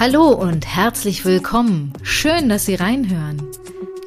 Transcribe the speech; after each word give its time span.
Hallo 0.00 0.28
und 0.28 0.64
herzlich 0.64 1.24
willkommen. 1.24 1.92
Schön, 2.04 2.48
dass 2.48 2.66
Sie 2.66 2.76
reinhören. 2.76 3.42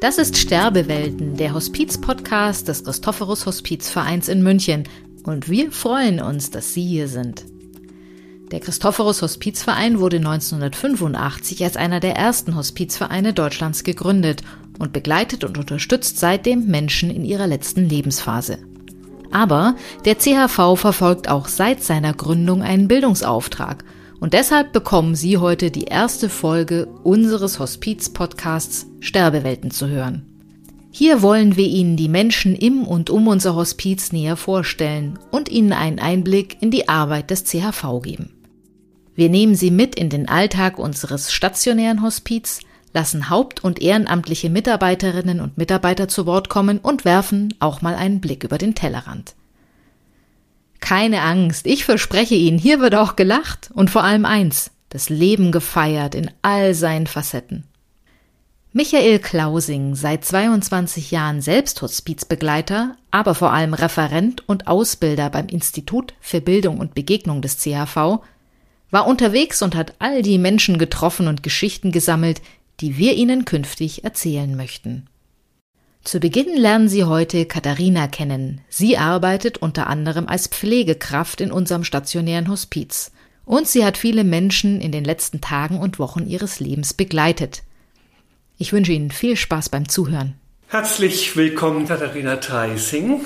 Das 0.00 0.16
ist 0.16 0.38
Sterbewelten, 0.38 1.36
der 1.36 1.52
Hospiz-Podcast 1.52 2.66
des 2.66 2.84
Christophorus 2.84 3.44
Hospizvereins 3.44 4.28
in 4.28 4.42
München. 4.42 4.84
Und 5.24 5.50
wir 5.50 5.70
freuen 5.70 6.22
uns, 6.22 6.50
dass 6.50 6.72
Sie 6.72 6.82
hier 6.82 7.08
sind. 7.08 7.44
Der 8.52 8.60
Christophorus 8.60 9.20
Hospizverein 9.20 10.00
wurde 10.00 10.16
1985 10.16 11.62
als 11.62 11.76
einer 11.76 12.00
der 12.00 12.16
ersten 12.16 12.56
Hospizvereine 12.56 13.34
Deutschlands 13.34 13.84
gegründet 13.84 14.40
und 14.78 14.94
begleitet 14.94 15.44
und 15.44 15.58
unterstützt 15.58 16.18
seitdem 16.18 16.68
Menschen 16.68 17.10
in 17.10 17.26
ihrer 17.26 17.46
letzten 17.46 17.86
Lebensphase. 17.86 18.56
Aber 19.30 19.76
der 20.06 20.16
CHV 20.16 20.74
verfolgt 20.76 21.28
auch 21.28 21.48
seit 21.48 21.82
seiner 21.82 22.14
Gründung 22.14 22.62
einen 22.62 22.88
Bildungsauftrag 22.88 23.84
und 24.22 24.34
deshalb 24.34 24.72
bekommen 24.72 25.16
Sie 25.16 25.38
heute 25.38 25.72
die 25.72 25.86
erste 25.86 26.28
Folge 26.28 26.86
unseres 27.02 27.58
Hospiz-Podcasts 27.58 28.86
Sterbewelten 29.00 29.72
zu 29.72 29.88
hören. 29.88 30.24
Hier 30.92 31.22
wollen 31.22 31.56
wir 31.56 31.66
Ihnen 31.66 31.96
die 31.96 32.08
Menschen 32.08 32.54
im 32.54 32.84
und 32.84 33.10
um 33.10 33.26
unser 33.26 33.56
Hospiz 33.56 34.12
näher 34.12 34.36
vorstellen 34.36 35.18
und 35.32 35.48
Ihnen 35.48 35.72
einen 35.72 35.98
Einblick 35.98 36.58
in 36.60 36.70
die 36.70 36.88
Arbeit 36.88 37.32
des 37.32 37.42
CHV 37.42 38.00
geben. 38.00 38.30
Wir 39.16 39.28
nehmen 39.28 39.56
Sie 39.56 39.72
mit 39.72 39.96
in 39.96 40.08
den 40.08 40.28
Alltag 40.28 40.78
unseres 40.78 41.32
stationären 41.32 42.00
Hospiz, 42.00 42.60
lassen 42.94 43.28
haupt- 43.28 43.64
und 43.64 43.82
ehrenamtliche 43.82 44.50
Mitarbeiterinnen 44.50 45.40
und 45.40 45.58
Mitarbeiter 45.58 46.06
zu 46.06 46.26
Wort 46.26 46.48
kommen 46.48 46.78
und 46.78 47.04
werfen 47.04 47.54
auch 47.58 47.82
mal 47.82 47.96
einen 47.96 48.20
Blick 48.20 48.44
über 48.44 48.58
den 48.58 48.76
Tellerrand. 48.76 49.34
Keine 50.82 51.22
Angst, 51.22 51.66
ich 51.66 51.84
verspreche 51.84 52.34
Ihnen, 52.34 52.58
hier 52.58 52.80
wird 52.80 52.96
auch 52.96 53.14
gelacht 53.14 53.70
und 53.72 53.88
vor 53.88 54.02
allem 54.02 54.24
eins, 54.24 54.72
das 54.88 55.10
Leben 55.10 55.52
gefeiert 55.52 56.16
in 56.16 56.28
all 56.42 56.74
seinen 56.74 57.06
Facetten. 57.06 57.64
Michael 58.72 59.20
Klausing, 59.20 59.94
seit 59.94 60.24
22 60.24 61.12
Jahren 61.12 61.40
selbst 61.40 61.80
Hospizbegleiter, 61.82 62.96
aber 63.12 63.36
vor 63.36 63.52
allem 63.52 63.74
Referent 63.74 64.46
und 64.48 64.66
Ausbilder 64.66 65.30
beim 65.30 65.46
Institut 65.46 66.14
für 66.20 66.40
Bildung 66.40 66.78
und 66.78 66.94
Begegnung 66.94 67.42
des 67.42 67.58
CHV, 67.58 68.20
war 68.90 69.06
unterwegs 69.06 69.62
und 69.62 69.76
hat 69.76 69.94
all 70.00 70.20
die 70.22 70.36
Menschen 70.36 70.78
getroffen 70.78 71.28
und 71.28 71.44
Geschichten 71.44 71.92
gesammelt, 71.92 72.42
die 72.80 72.98
wir 72.98 73.14
Ihnen 73.14 73.44
künftig 73.44 74.02
erzählen 74.02 74.56
möchten. 74.56 75.06
Zu 76.04 76.18
Beginn 76.18 76.56
lernen 76.56 76.88
Sie 76.88 77.04
heute 77.04 77.46
Katharina 77.46 78.08
kennen. 78.08 78.60
Sie 78.68 78.98
arbeitet 78.98 79.58
unter 79.58 79.86
anderem 79.86 80.26
als 80.26 80.48
Pflegekraft 80.48 81.40
in 81.40 81.52
unserem 81.52 81.84
stationären 81.84 82.48
Hospiz. 82.48 83.12
Und 83.44 83.68
sie 83.68 83.84
hat 83.84 83.96
viele 83.96 84.24
Menschen 84.24 84.80
in 84.80 84.90
den 84.90 85.04
letzten 85.04 85.40
Tagen 85.40 85.78
und 85.78 86.00
Wochen 86.00 86.26
ihres 86.26 86.58
Lebens 86.58 86.92
begleitet. 86.92 87.62
Ich 88.58 88.72
wünsche 88.72 88.90
Ihnen 88.90 89.12
viel 89.12 89.36
Spaß 89.36 89.68
beim 89.68 89.88
Zuhören. 89.88 90.34
Herzlich 90.66 91.36
willkommen, 91.36 91.86
Katharina 91.86 92.36
Theising. 92.36 93.24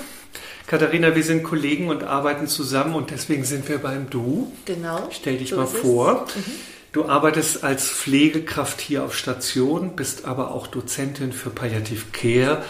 Katharina, 0.67 1.17
wir 1.17 1.23
sind 1.23 1.45
Kollegen 1.45 1.89
und 1.89 2.05
arbeiten 2.05 2.47
zusammen 2.47 2.95
und 2.95 3.11
deswegen 3.11 3.45
sind 3.45 3.69
wir 3.71 3.79
beim 3.79 4.11
Du. 4.11 4.53
Genau. 4.67 5.09
Stell 5.13 5.39
dich 5.39 5.51
so 5.51 5.57
mal 5.57 5.67
vor. 5.67 6.27
Mhm. 6.35 6.76
Du 6.97 7.05
arbeitest 7.05 7.63
als 7.63 7.91
Pflegekraft 7.91 8.81
hier 8.81 9.05
auf 9.05 9.15
Station, 9.15 9.97
bist 9.97 10.25
aber 10.25 10.53
auch 10.53 10.67
Dozentin 10.67 11.31
für 11.31 11.51
Palliative 11.51 12.07
Care. 12.11 12.65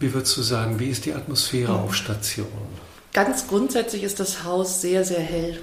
Wie 0.00 0.14
würdest 0.14 0.34
du 0.38 0.40
sagen, 0.40 0.80
wie 0.80 0.88
ist 0.88 1.04
die 1.04 1.12
Atmosphäre 1.12 1.74
auf 1.74 1.94
Station? 1.94 2.46
Ganz 3.12 3.48
grundsätzlich 3.48 4.02
ist 4.02 4.18
das 4.18 4.44
Haus 4.44 4.80
sehr, 4.80 5.04
sehr 5.04 5.20
hell. 5.20 5.60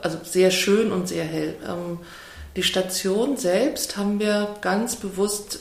Also 0.00 0.16
sehr 0.24 0.50
schön 0.50 0.90
und 0.90 1.06
sehr 1.06 1.24
hell. 1.24 1.56
Ähm, 1.68 1.98
die 2.56 2.62
Station 2.62 3.36
selbst 3.36 3.98
haben 3.98 4.20
wir 4.20 4.56
ganz 4.62 4.96
bewusst 4.96 5.60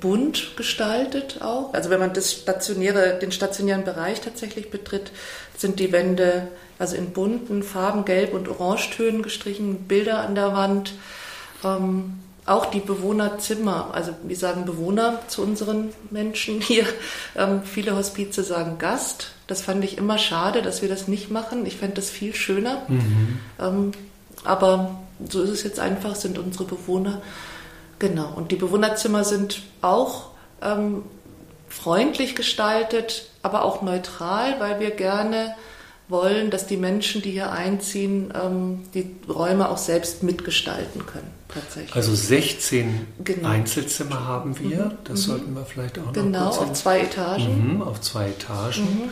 bunt 0.00 0.56
gestaltet 0.56 1.38
auch. 1.42 1.72
Also 1.74 1.90
wenn 1.90 2.00
man 2.00 2.12
das 2.12 2.32
stationäre, 2.32 3.18
den 3.18 3.32
stationären 3.32 3.84
Bereich 3.84 4.20
tatsächlich 4.20 4.70
betritt, 4.70 5.12
sind 5.56 5.80
die 5.80 5.92
Wände 5.92 6.48
also 6.78 6.96
in 6.96 7.10
bunten 7.10 7.62
Farben, 7.62 8.04
Gelb- 8.04 8.34
und 8.34 8.48
Orangetönen 8.48 9.22
gestrichen, 9.22 9.84
Bilder 9.88 10.20
an 10.20 10.34
der 10.34 10.52
Wand. 10.52 10.94
Ähm, 11.64 12.20
auch 12.46 12.66
die 12.66 12.80
Bewohnerzimmer, 12.80 13.90
also 13.92 14.12
wir 14.22 14.36
sagen 14.36 14.64
Bewohner 14.64 15.20
zu 15.28 15.42
unseren 15.42 15.90
Menschen 16.10 16.60
hier. 16.60 16.86
Ähm, 17.36 17.62
viele 17.62 17.94
Hospize 17.94 18.42
sagen 18.42 18.78
Gast. 18.78 19.32
Das 19.46 19.60
fand 19.60 19.84
ich 19.84 19.98
immer 19.98 20.18
schade, 20.18 20.62
dass 20.62 20.80
wir 20.80 20.88
das 20.88 21.08
nicht 21.08 21.30
machen. 21.30 21.66
Ich 21.66 21.76
fände 21.76 21.96
das 21.96 22.10
viel 22.10 22.34
schöner. 22.34 22.82
Mhm. 22.88 23.38
Ähm, 23.60 23.92
aber 24.44 24.98
so 25.28 25.42
ist 25.42 25.50
es 25.50 25.62
jetzt 25.62 25.80
einfach, 25.80 26.14
sind 26.14 26.38
unsere 26.38 26.64
Bewohner. 26.64 27.20
Genau. 27.98 28.32
Und 28.34 28.52
die 28.52 28.56
Bewohnerzimmer 28.56 29.24
sind 29.24 29.62
auch 29.80 30.30
ähm, 30.62 31.02
freundlich 31.68 32.34
gestaltet, 32.34 33.30
aber 33.42 33.64
auch 33.64 33.82
neutral, 33.82 34.60
weil 34.60 34.80
wir 34.80 34.90
gerne 34.90 35.54
wollen, 36.08 36.50
dass 36.50 36.66
die 36.66 36.76
Menschen, 36.76 37.20
die 37.22 37.32
hier 37.32 37.52
einziehen, 37.52 38.32
ähm, 38.34 38.80
die 38.94 39.14
Räume 39.28 39.68
auch 39.68 39.76
selbst 39.76 40.22
mitgestalten 40.22 41.04
können. 41.06 41.30
Tatsächlich. 41.48 41.94
Also 41.94 42.14
16 42.14 43.06
genau. 43.24 43.48
Einzelzimmer 43.48 44.26
haben 44.26 44.58
wir. 44.58 44.86
Mhm. 44.86 44.92
Das 45.04 45.20
mhm. 45.20 45.30
sollten 45.30 45.54
wir 45.54 45.64
vielleicht 45.64 45.98
auch 45.98 46.12
genau, 46.12 46.46
noch 46.46 46.58
Genau, 46.58 46.70
auf 46.70 46.72
zwei 46.74 47.00
Etagen. 47.00 47.74
Mhm, 47.74 47.82
auf 47.82 48.00
zwei 48.00 48.28
Etagen. 48.28 48.82
Mhm. 48.82 49.10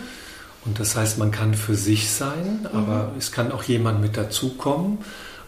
Und 0.64 0.80
das 0.80 0.97
heißt, 0.97 1.18
man 1.18 1.30
kann 1.30 1.54
für 1.54 1.76
sich 1.76 2.10
sein, 2.10 2.68
aber 2.72 3.10
mhm. 3.12 3.18
es 3.18 3.30
kann 3.30 3.53
auch 3.53 3.62
jemand 3.62 4.00
mit 4.00 4.16
dazukommen. 4.16 4.98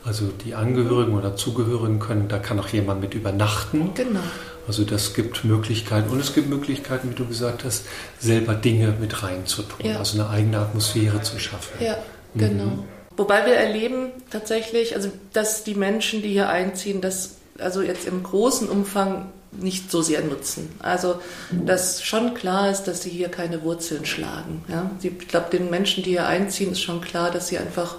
Also 0.08 0.28
die 0.44 0.54
Angehörigen 0.54 1.14
oder 1.14 1.36
Zugehörigen 1.36 1.98
können, 1.98 2.28
da 2.28 2.38
kann 2.38 2.58
auch 2.58 2.69
jemand 2.69 3.02
mit 3.02 3.12
übernachten. 3.12 3.91
Genau. 3.94 4.20
Also 4.66 4.84
das 4.84 5.12
gibt 5.12 5.44
Möglichkeiten 5.44 6.08
und 6.08 6.19
es 6.19 6.34
gibt 6.34 6.48
Möglichkeiten, 6.48 7.10
wie 7.10 7.14
du 7.14 7.26
gesagt 7.26 7.62
hast, 7.62 7.84
selber 8.19 8.54
Dinge 8.54 8.94
mit 8.98 9.22
reinzutun, 9.22 9.84
ja. 9.84 9.98
also 9.98 10.19
eine 10.19 10.30
eigene 10.30 10.58
Atmosphäre 10.60 11.20
zu 11.20 11.38
schaffen. 11.38 11.84
Ja, 11.84 11.98
mhm. 12.32 12.38
genau. 12.38 12.84
Wobei 13.19 13.44
wir 13.44 13.54
erleben 13.54 14.12
tatsächlich, 14.30 14.94
also 14.94 15.10
dass 15.34 15.64
die 15.64 15.74
Menschen, 15.74 16.22
die 16.22 16.30
hier 16.30 16.48
einziehen, 16.48 17.02
das 17.02 17.36
also 17.58 17.82
jetzt 17.82 18.06
im 18.06 18.22
großen 18.22 18.69
Umfang 18.69 19.26
nicht 19.52 19.90
so 19.90 20.00
sehr 20.00 20.22
nutzen. 20.22 20.70
Also 20.78 21.20
dass 21.50 22.02
schon 22.02 22.32
klar 22.32 22.70
ist, 22.70 22.84
dass 22.84 23.02
sie 23.02 23.10
hier 23.10 23.28
keine 23.28 23.62
Wurzeln 23.62 24.06
schlagen. 24.06 24.64
Ja? 24.69 24.90
Ich 25.02 25.28
glaube, 25.28 25.50
den 25.50 25.69
Menschen, 25.69 26.02
die 26.02 26.10
hier 26.10 26.26
einziehen, 26.26 26.72
ist 26.72 26.80
schon 26.80 27.02
klar, 27.02 27.30
dass 27.30 27.48
sie 27.48 27.58
einfach 27.58 27.96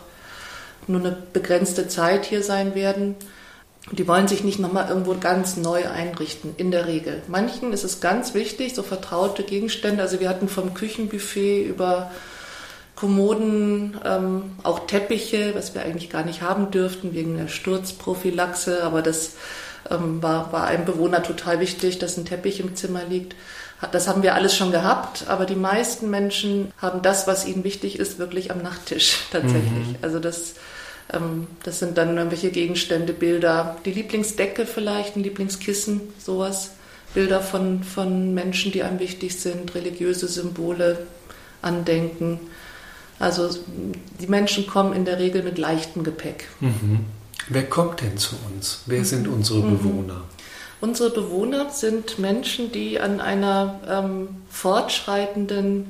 nur 0.89 1.00
eine 1.00 1.17
begrenzte 1.33 1.88
Zeit 1.88 2.25
hier 2.25 2.44
sein 2.44 2.75
werden. 2.75 3.16
Die 3.91 4.07
wollen 4.07 4.27
sich 4.27 4.44
nicht 4.44 4.59
nochmal 4.59 4.89
irgendwo 4.89 5.16
ganz 5.16 5.57
neu 5.57 5.88
einrichten, 5.88 6.53
in 6.57 6.69
der 6.69 6.88
Regel. 6.88 7.22
Manchen 7.27 7.73
ist 7.73 7.83
es 7.83 8.01
ganz 8.01 8.33
wichtig, 8.33 8.75
so 8.75 8.83
vertraute 8.83 9.44
Gegenstände. 9.44 10.01
Also 10.01 10.19
wir 10.19 10.29
hatten 10.29 10.47
vom 10.47 10.73
Küchenbuffet 10.73 11.63
über 11.63 12.11
Kommoden, 12.95 13.97
ähm, 14.03 14.57
auch 14.63 14.85
Teppiche, 14.85 15.55
was 15.55 15.73
wir 15.73 15.83
eigentlich 15.83 16.09
gar 16.09 16.23
nicht 16.23 16.41
haben 16.41 16.69
dürften 16.69 17.13
wegen 17.13 17.38
der 17.38 17.47
Sturzprophylaxe, 17.47 18.83
aber 18.83 19.01
das 19.01 19.35
ähm, 19.89 20.21
war, 20.21 20.51
war 20.51 20.66
einem 20.66 20.83
Bewohner 20.83 21.23
total 21.23 21.61
wichtig, 21.61 22.00
dass 22.00 22.17
ein 22.17 22.25
Teppich 22.25 22.59
im 22.59 22.75
Zimmer 22.75 23.06
liegt. 23.06 23.35
Das 23.94 24.09
haben 24.09 24.23
wir 24.23 24.35
alles 24.35 24.56
schon 24.56 24.71
gehabt, 24.71 25.25
aber 25.27 25.45
die 25.45 25.56
meisten 25.56 26.09
Menschen 26.09 26.73
haben 26.77 27.01
das, 27.01 27.27
was 27.27 27.47
ihnen 27.47 27.63
wichtig 27.63 27.97
ist, 27.97 28.19
wirklich 28.19 28.51
am 28.51 28.61
Nachttisch 28.61 29.19
tatsächlich. 29.31 29.88
Mhm. 29.88 29.95
Also 30.01 30.19
das 30.19 30.56
das 31.63 31.79
sind 31.79 31.97
dann 31.97 32.17
irgendwelche 32.17 32.51
Gegenstände, 32.51 33.13
Bilder, 33.13 33.77
die 33.83 33.91
Lieblingsdecke 33.91 34.65
vielleicht, 34.65 35.15
ein 35.15 35.23
Lieblingskissen, 35.23 36.01
sowas. 36.19 36.71
Bilder 37.15 37.41
von, 37.41 37.83
von 37.83 38.35
Menschen, 38.35 38.71
die 38.71 38.83
einem 38.83 38.99
wichtig 38.99 39.39
sind, 39.39 39.73
religiöse 39.73 40.27
Symbole, 40.27 41.07
Andenken. 41.61 42.39
Also 43.17 43.49
die 44.19 44.27
Menschen 44.27 44.67
kommen 44.67 44.93
in 44.93 45.05
der 45.05 45.19
Regel 45.19 45.43
mit 45.43 45.57
leichtem 45.57 46.03
Gepäck. 46.03 46.47
Mhm. 46.59 47.05
Wer 47.47 47.67
kommt 47.67 48.01
denn 48.01 48.17
zu 48.17 48.35
uns? 48.53 48.83
Wer 48.85 49.03
sind 49.03 49.27
mhm. 49.27 49.33
unsere 49.33 49.59
mhm. 49.59 49.77
Bewohner? 49.77 50.21
Unsere 50.81 51.09
Bewohner 51.09 51.71
sind 51.71 52.19
Menschen, 52.19 52.71
die 52.71 53.00
an 53.00 53.19
einer 53.19 53.81
ähm, 53.89 54.29
fortschreitenden, 54.50 55.88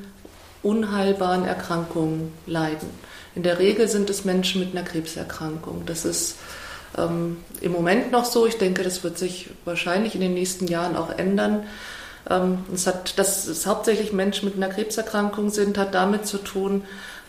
unheilbaren 0.63 1.45
Erkrankung 1.45 2.31
leiden. 2.47 2.89
In 3.39 3.43
der 3.43 3.57
Regel 3.57 3.87
sind 3.87 4.09
es 4.09 4.25
Menschen 4.25 4.59
mit 4.59 4.75
einer 4.75 4.85
Krebserkrankung. 4.85 5.83
Das 5.85 6.03
ist 6.03 6.35
ähm, 6.97 7.37
im 7.61 7.71
Moment 7.71 8.11
noch 8.11 8.25
so. 8.25 8.45
Ich 8.45 8.57
denke, 8.57 8.83
das 8.83 9.01
wird 9.01 9.17
sich 9.17 9.49
wahrscheinlich 9.63 10.13
in 10.13 10.19
den 10.19 10.33
nächsten 10.33 10.67
Jahren 10.67 10.97
auch 10.97 11.17
ändern. 11.17 11.63
Ähm, 12.29 12.65
es 12.73 12.85
hat, 12.85 13.17
dass 13.17 13.47
es 13.47 13.65
hauptsächlich 13.65 14.11
Menschen 14.11 14.49
mit 14.49 14.57
einer 14.57 14.67
Krebserkrankung 14.67 15.51
sind, 15.51 15.77
hat 15.77 15.95
damit 15.95 16.27
zu 16.27 16.39
tun, 16.39 16.83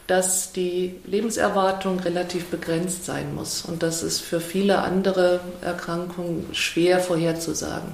dass 0.09 0.51
die 0.51 0.97
Lebenserwartung 1.07 2.01
relativ 2.01 2.47
begrenzt 2.47 3.05
sein 3.05 3.33
muss. 3.33 3.63
Und 3.63 3.85
das 3.85 4.03
ist 4.03 4.19
für 4.19 4.41
viele 4.41 4.81
andere 4.81 5.39
Erkrankungen 5.63 6.49
schwer 6.55 6.99
vorherzusagen. 6.99 7.93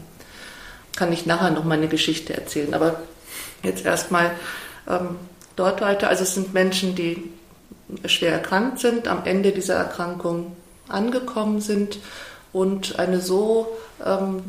Kann 0.97 1.13
ich 1.13 1.27
nachher 1.27 1.51
noch 1.51 1.65
mal 1.65 1.77
eine 1.77 1.89
Geschichte 1.89 2.33
erzählen. 2.33 2.73
Aber 2.73 3.03
jetzt 3.63 3.85
erstmal 3.85 4.31
ähm, 4.89 5.17
dort 5.55 5.83
weiter. 5.83 6.09
Also 6.09 6.23
es 6.23 6.33
sind 6.33 6.55
Menschen, 6.55 6.95
die 6.95 7.36
schwer 8.07 8.33
erkrankt 8.33 8.79
sind, 8.79 9.09
am 9.09 9.25
Ende 9.25 9.53
dieser 9.53 9.75
Erkrankung 9.75 10.57
angekommen 10.89 11.61
sind 11.61 11.99
und 12.53 12.99
eine 12.99 13.21
so 13.21 13.69
ähm, 14.05 14.43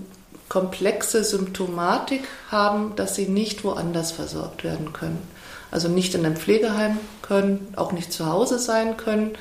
komplexe 0.50 1.24
Symptomatik 1.24 2.24
haben, 2.50 2.95
dass 2.95 3.16
sie 3.16 3.28
nicht 3.28 3.63
woanders 3.63 4.12
versorgt 4.12 4.63
werden 4.63 4.94
können. 4.94 5.22
Also 5.72 5.89
nicht 5.89 6.16
in 6.16 6.25
einem 6.25 6.38
Pflegeheim 6.38 6.98
können, 7.22 7.74
auch 7.75 7.92
nicht 7.92 8.13
zu 8.13 8.25
Hause 8.28 8.57
sein 8.60 8.95
können 8.95 9.38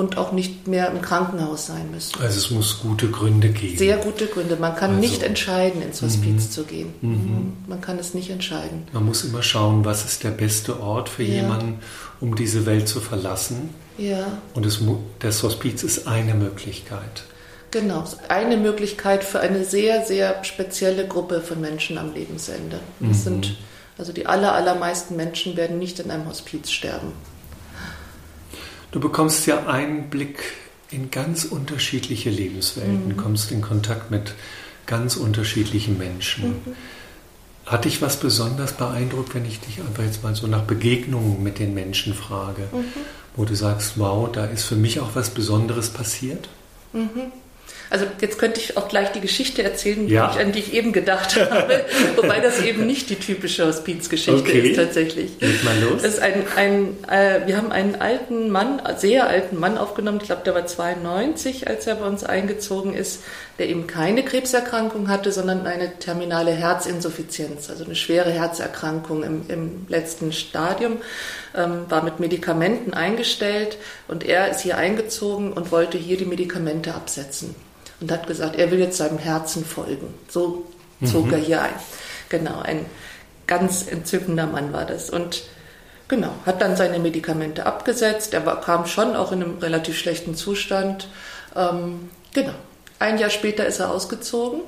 und 0.00 0.16
auch 0.16 0.32
nicht 0.32 0.66
mehr 0.66 0.90
im 0.90 1.02
Krankenhaus 1.02 1.66
sein 1.66 1.90
müssen. 1.90 2.18
Also 2.20 2.38
es 2.38 2.50
muss 2.50 2.80
gute 2.80 3.10
Gründe 3.10 3.50
geben. 3.50 3.76
Sehr 3.76 3.98
gute 3.98 4.26
Gründe. 4.26 4.56
Man 4.56 4.74
kann 4.74 4.90
also, 4.90 5.00
nicht 5.00 5.22
entscheiden, 5.22 5.82
ins 5.82 6.00
Hospiz 6.00 6.46
mhm. 6.46 6.50
zu 6.50 6.64
gehen. 6.64 6.94
Mhm. 7.02 7.52
Man 7.68 7.80
kann 7.82 7.98
es 7.98 8.14
nicht 8.14 8.30
entscheiden. 8.30 8.84
Man 8.92 9.04
muss 9.04 9.24
immer 9.24 9.42
schauen, 9.42 9.84
was 9.84 10.06
ist 10.06 10.24
der 10.24 10.30
beste 10.30 10.80
Ort 10.80 11.10
für 11.10 11.22
ja. 11.22 11.42
jemanden, 11.42 11.80
um 12.18 12.34
diese 12.34 12.64
Welt 12.64 12.88
zu 12.88 13.00
verlassen. 13.00 13.74
Ja. 13.98 14.38
Und 14.54 14.64
es, 14.64 14.80
das 15.18 15.42
Hospiz 15.42 15.82
ist 15.82 16.06
eine 16.06 16.34
Möglichkeit. 16.34 17.24
Genau, 17.70 18.02
eine 18.28 18.56
Möglichkeit 18.56 19.22
für 19.22 19.40
eine 19.40 19.64
sehr, 19.64 20.04
sehr 20.04 20.42
spezielle 20.44 21.06
Gruppe 21.06 21.42
von 21.42 21.60
Menschen 21.60 21.98
am 21.98 22.14
Lebensende. 22.14 22.80
Das 23.00 23.18
mhm. 23.18 23.22
sind, 23.22 23.56
also 23.98 24.12
die 24.12 24.26
aller, 24.26 24.54
allermeisten 24.54 25.14
Menschen 25.14 25.56
werden 25.58 25.78
nicht 25.78 26.00
in 26.00 26.10
einem 26.10 26.26
Hospiz 26.26 26.70
sterben. 26.70 27.12
Du 28.92 29.00
bekommst 29.00 29.46
ja 29.46 29.66
Einblick 29.66 30.42
in 30.90 31.10
ganz 31.10 31.44
unterschiedliche 31.44 32.30
Lebenswelten, 32.30 33.08
mhm. 33.08 33.16
kommst 33.16 33.52
in 33.52 33.60
Kontakt 33.60 34.10
mit 34.10 34.34
ganz 34.86 35.16
unterschiedlichen 35.16 35.98
Menschen. 35.98 36.48
Mhm. 36.48 36.76
Hat 37.66 37.84
dich 37.84 38.02
was 38.02 38.18
besonders 38.18 38.72
beeindruckt, 38.72 39.34
wenn 39.34 39.44
ich 39.44 39.60
dich 39.60 39.78
einfach 39.80 40.02
jetzt 40.02 40.24
mal 40.24 40.34
so 40.34 40.48
nach 40.48 40.62
Begegnungen 40.62 41.42
mit 41.42 41.60
den 41.60 41.72
Menschen 41.72 42.14
frage, 42.14 42.62
mhm. 42.72 42.84
wo 43.36 43.44
du 43.44 43.54
sagst, 43.54 43.92
wow, 43.96 44.28
da 44.30 44.46
ist 44.46 44.64
für 44.64 44.74
mich 44.74 44.98
auch 44.98 45.14
was 45.14 45.30
Besonderes 45.30 45.90
passiert? 45.90 46.48
Mhm. 46.92 47.30
Also 47.90 48.06
jetzt 48.20 48.38
könnte 48.38 48.60
ich 48.60 48.76
auch 48.76 48.88
gleich 48.88 49.10
die 49.12 49.20
Geschichte 49.20 49.62
erzählen, 49.62 50.06
ja. 50.08 50.28
an 50.28 50.52
die 50.52 50.60
ich 50.60 50.72
eben 50.74 50.92
gedacht 50.92 51.36
habe, 51.36 51.84
wobei 52.16 52.38
das 52.38 52.62
eben 52.62 52.86
nicht 52.86 53.10
die 53.10 53.16
typische 53.16 53.66
Hospizgeschichte 53.66 54.40
okay. 54.40 54.70
ist 54.70 54.76
tatsächlich. 54.76 55.30
Mal 55.40 55.80
los. 55.80 56.02
Das 56.02 56.14
ist 56.14 56.20
ein, 56.20 56.44
ein 56.56 56.96
äh, 57.10 57.46
wir 57.46 57.56
haben 57.56 57.72
einen 57.72 57.96
alten 57.96 58.48
Mann, 58.50 58.80
sehr 58.96 59.26
alten 59.26 59.58
Mann 59.58 59.76
aufgenommen, 59.76 60.18
ich 60.20 60.26
glaube, 60.26 60.42
der 60.44 60.54
war 60.54 60.66
92, 60.66 61.66
als 61.66 61.86
er 61.86 61.96
bei 61.96 62.06
uns 62.06 62.22
eingezogen 62.22 62.94
ist, 62.94 63.22
der 63.60 63.68
eben 63.68 63.86
keine 63.86 64.24
Krebserkrankung 64.24 65.10
hatte, 65.10 65.30
sondern 65.32 65.66
eine 65.66 65.98
terminale 65.98 66.50
Herzinsuffizienz, 66.50 67.68
also 67.68 67.84
eine 67.84 67.94
schwere 67.94 68.30
Herzerkrankung 68.30 69.22
im, 69.22 69.42
im 69.48 69.86
letzten 69.86 70.32
Stadium, 70.32 70.96
ähm, 71.54 71.84
war 71.90 72.02
mit 72.02 72.20
Medikamenten 72.20 72.94
eingestellt 72.94 73.76
und 74.08 74.24
er 74.24 74.50
ist 74.50 74.60
hier 74.60 74.78
eingezogen 74.78 75.52
und 75.52 75.72
wollte 75.72 75.98
hier 75.98 76.16
die 76.16 76.24
Medikamente 76.24 76.94
absetzen 76.94 77.54
und 78.00 78.10
hat 78.10 78.26
gesagt, 78.26 78.56
er 78.56 78.70
will 78.70 78.78
jetzt 78.78 78.96
seinem 78.96 79.18
Herzen 79.18 79.62
folgen. 79.62 80.14
So 80.30 80.64
zog 81.04 81.26
mhm. 81.26 81.34
er 81.34 81.38
hier 81.38 81.62
ein. 81.62 81.74
Genau, 82.30 82.60
ein 82.62 82.86
ganz 83.46 83.86
entzückender 83.86 84.46
Mann 84.46 84.72
war 84.72 84.86
das. 84.86 85.10
Und 85.10 85.42
genau, 86.08 86.32
hat 86.46 86.62
dann 86.62 86.76
seine 86.76 86.98
Medikamente 86.98 87.66
abgesetzt. 87.66 88.32
Er 88.32 88.46
war, 88.46 88.58
kam 88.62 88.86
schon 88.86 89.14
auch 89.16 89.32
in 89.32 89.42
einem 89.42 89.58
relativ 89.58 89.98
schlechten 89.98 90.34
Zustand. 90.34 91.08
Ähm, 91.54 92.08
genau. 92.32 92.54
Ein 93.00 93.18
Jahr 93.18 93.30
später 93.30 93.66
ist 93.66 93.80
er 93.80 93.90
ausgezogen, 93.90 94.60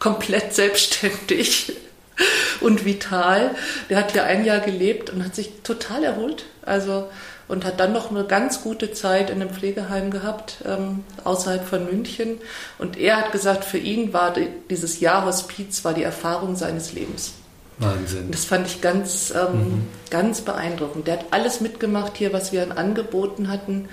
komplett 0.00 0.54
selbstständig 0.54 1.76
und 2.60 2.84
vital. 2.84 3.54
Der 3.88 3.98
hat 3.98 4.14
ja 4.16 4.24
ein 4.24 4.44
Jahr 4.44 4.58
gelebt 4.58 5.10
und 5.10 5.24
hat 5.24 5.36
sich 5.36 5.52
total 5.62 6.02
erholt. 6.02 6.46
Also 6.62 7.08
und 7.48 7.64
hat 7.64 7.80
dann 7.80 7.92
noch 7.92 8.10
eine 8.10 8.24
ganz 8.24 8.62
gute 8.62 8.92
Zeit 8.92 9.30
in 9.30 9.40
einem 9.40 9.50
Pflegeheim 9.50 10.10
gehabt, 10.10 10.58
ähm, 10.66 11.04
außerhalb 11.24 11.66
von 11.66 11.86
München. 11.86 12.38
Und 12.78 12.98
er 12.98 13.16
hat 13.16 13.32
gesagt, 13.32 13.64
für 13.64 13.78
ihn 13.78 14.12
war 14.12 14.34
die, 14.34 14.48
dieses 14.70 15.00
Jahr 15.00 15.24
Hospiz 15.24 15.84
war 15.84 15.94
die 15.94 16.02
Erfahrung 16.02 16.56
seines 16.56 16.92
Lebens. 16.92 17.32
Wahnsinn. 17.78 18.30
Das 18.30 18.44
fand 18.44 18.66
ich 18.66 18.80
ganz, 18.80 19.30
ähm, 19.30 19.58
mhm. 19.58 19.86
ganz 20.10 20.42
beeindruckend. 20.42 21.06
Der 21.06 21.20
hat 21.20 21.26
alles 21.30 21.60
mitgemacht 21.60 22.16
hier, 22.16 22.32
was 22.32 22.52
wir 22.52 22.62
an 22.62 22.72
Angeboten 22.72 23.48
hatten. 23.48 23.88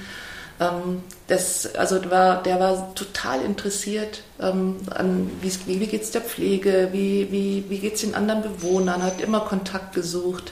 Ähm, 0.59 1.03
das, 1.27 1.75
also 1.75 2.09
war, 2.11 2.43
der 2.43 2.59
war 2.59 2.93
total 2.95 3.41
interessiert 3.41 4.21
ähm, 4.39 4.77
an, 4.91 5.29
wie, 5.41 5.79
wie 5.79 5.87
geht 5.87 6.03
es 6.03 6.11
der 6.11 6.21
Pflege, 6.21 6.89
wie, 6.91 7.31
wie, 7.31 7.65
wie 7.69 7.79
geht 7.79 7.95
es 7.95 8.01
den 8.01 8.15
anderen 8.15 8.43
Bewohnern, 8.43 9.01
hat 9.03 9.21
immer 9.21 9.41
Kontakt 9.41 9.95
gesucht 9.95 10.51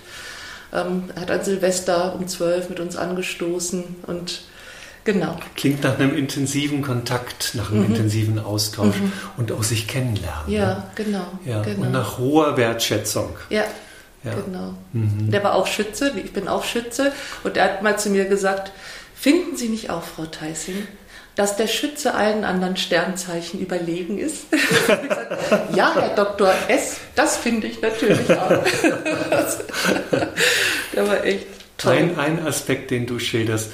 ähm, 0.73 1.03
hat 1.19 1.31
an 1.31 1.43
Silvester 1.43 2.15
um 2.15 2.27
zwölf 2.27 2.69
mit 2.69 2.79
uns 2.79 2.95
angestoßen 2.97 3.83
und 4.07 4.41
genau. 5.03 5.37
Klingt 5.55 5.83
nach 5.83 5.99
einem 5.99 6.17
intensiven 6.17 6.81
Kontakt, 6.81 7.51
nach 7.53 7.71
einem 7.71 7.81
mhm. 7.81 7.95
intensiven 7.95 8.39
Austausch 8.39 8.97
mhm. 8.97 9.11
und 9.37 9.51
auch 9.51 9.63
sich 9.63 9.87
kennenlernen. 9.87 10.49
Ja, 10.51 10.67
ne? 10.67 10.83
genau, 10.95 11.27
ja, 11.45 11.61
genau. 11.61 11.85
Und 11.85 11.91
nach 11.91 12.17
hoher 12.17 12.57
Wertschätzung. 12.57 13.35
Ja. 13.49 13.63
Ja. 14.23 14.35
Genau. 14.35 14.73
Mhm. 14.93 15.31
Der 15.31 15.43
war 15.43 15.53
auch 15.53 15.67
Schütze, 15.67 16.13
ich 16.15 16.31
bin 16.31 16.47
auch 16.47 16.63
Schütze, 16.63 17.11
und 17.43 17.57
er 17.57 17.65
hat 17.65 17.83
mal 17.83 17.99
zu 17.99 18.09
mir 18.09 18.23
gesagt: 18.23 18.71
Finden 19.23 19.55
Sie 19.55 19.69
nicht 19.69 19.89
auch, 19.89 20.03
Frau 20.03 20.25
Theissing, 20.25 20.85
dass 21.35 21.55
der 21.55 21.67
Schütze 21.67 22.13
allen 22.13 22.43
anderen 22.43 22.75
Sternzeichen 22.75 23.61
überlegen 23.61 24.17
ist? 24.17 24.47
ja, 25.73 25.93
Herr 25.95 26.13
Dr. 26.13 26.53
S., 26.67 26.97
das 27.15 27.37
finde 27.37 27.67
ich 27.67 27.81
natürlich 27.81 28.29
auch. 28.31 28.49
der 30.93 31.07
war 31.07 31.23
echt 31.23 31.47
toll. 31.77 31.93
Ein, 31.93 32.19
ein 32.19 32.45
Aspekt, 32.45 32.91
den 32.91 33.05
du 33.05 33.17
schilderst, 33.17 33.71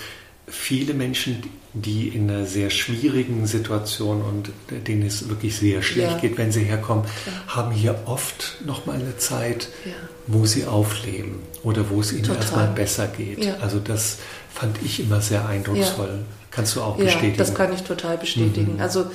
viele 0.49 0.93
Menschen, 0.93 1.43
die 1.73 2.07
in 2.09 2.29
einer 2.29 2.45
sehr 2.45 2.69
schwierigen 2.69 3.45
Situation 3.45 4.21
und 4.21 4.49
denen 4.87 5.03
es 5.03 5.29
wirklich 5.29 5.57
sehr 5.57 5.81
schlecht 5.81 6.13
ja. 6.13 6.17
geht, 6.17 6.37
wenn 6.37 6.51
sie 6.51 6.63
herkommen, 6.63 7.05
ja. 7.25 7.55
haben 7.55 7.71
hier 7.71 7.99
oft 8.05 8.57
noch 8.65 8.85
mal 8.85 8.95
eine 8.95 9.17
Zeit, 9.17 9.69
ja. 9.85 9.91
wo 10.27 10.45
sie 10.45 10.65
aufleben 10.65 11.39
oder 11.63 11.89
wo 11.89 12.01
es 12.01 12.11
ihnen 12.11 12.23
Total. 12.23 12.41
erstmal 12.41 12.67
besser 12.67 13.07
geht. 13.07 13.47
Also 13.61 13.79
das 13.79 14.17
fand 14.53 14.77
ich 14.83 14.99
immer 14.99 15.21
sehr 15.21 15.47
eindrucksvoll. 15.47 16.25
Kannst 16.51 16.75
du 16.75 16.81
auch 16.81 16.97
bestätigen? 16.97 17.33
Ja, 17.33 17.37
das 17.37 17.53
kann 17.53 17.71
ich 17.73 17.83
total 17.83 18.17
bestätigen. 18.17 18.75
Mhm. 18.75 18.81
Also 18.81 19.05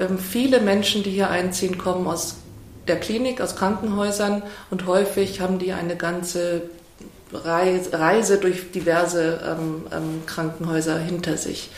ähm, 0.00 0.18
viele 0.18 0.60
Menschen, 0.60 1.02
die 1.02 1.10
hier 1.10 1.30
einziehen, 1.30 1.76
kommen 1.76 2.06
aus 2.06 2.36
der 2.86 2.98
Klinik, 2.98 3.40
aus 3.40 3.54
Krankenhäusern 3.56 4.42
und 4.70 4.86
häufig 4.86 5.40
haben 5.40 5.58
die 5.58 5.72
eine 5.72 5.96
ganze 5.96 6.62
Reise 7.32 8.38
durch 8.38 8.70
diverse 8.72 9.40
ähm, 9.44 9.86
ähm, 9.92 10.22
Krankenhäuser 10.26 10.98
hinter 10.98 11.36
sich. 11.36 11.70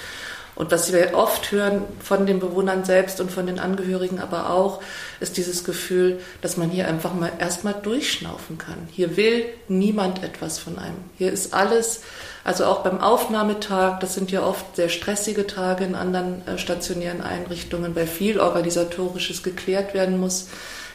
Und 0.56 0.70
was 0.72 0.92
wir 0.92 1.14
oft 1.14 1.52
hören 1.52 1.84
von 2.02 2.26
den 2.26 2.38
Bewohnern 2.38 2.84
selbst 2.84 3.20
und 3.20 3.32
von 3.32 3.46
den 3.46 3.58
Angehörigen 3.58 4.18
aber 4.18 4.50
auch, 4.50 4.82
ist 5.18 5.38
dieses 5.38 5.64
Gefühl, 5.64 6.20
dass 6.42 6.58
man 6.58 6.68
hier 6.68 6.86
einfach 6.86 7.14
mal 7.14 7.32
erstmal 7.38 7.74
durchschnaufen 7.74 8.58
kann. 8.58 8.88
Hier 8.90 9.16
will 9.16 9.46
niemand 9.68 10.22
etwas 10.22 10.58
von 10.58 10.78
einem. 10.78 10.98
Hier 11.16 11.32
ist 11.32 11.54
alles 11.54 12.02
also 12.42 12.64
auch 12.64 12.82
beim 12.82 13.00
Aufnahmetag, 13.00 14.00
das 14.00 14.14
sind 14.14 14.30
ja 14.30 14.42
oft 14.42 14.76
sehr 14.76 14.88
stressige 14.88 15.46
Tage 15.46 15.84
in 15.84 15.94
anderen 15.94 16.46
äh, 16.46 16.56
stationären 16.58 17.20
Einrichtungen, 17.20 17.94
weil 17.94 18.06
viel 18.06 18.40
organisatorisches 18.40 19.42
geklärt 19.42 19.92
werden 19.92 20.18
muss. 20.18 20.48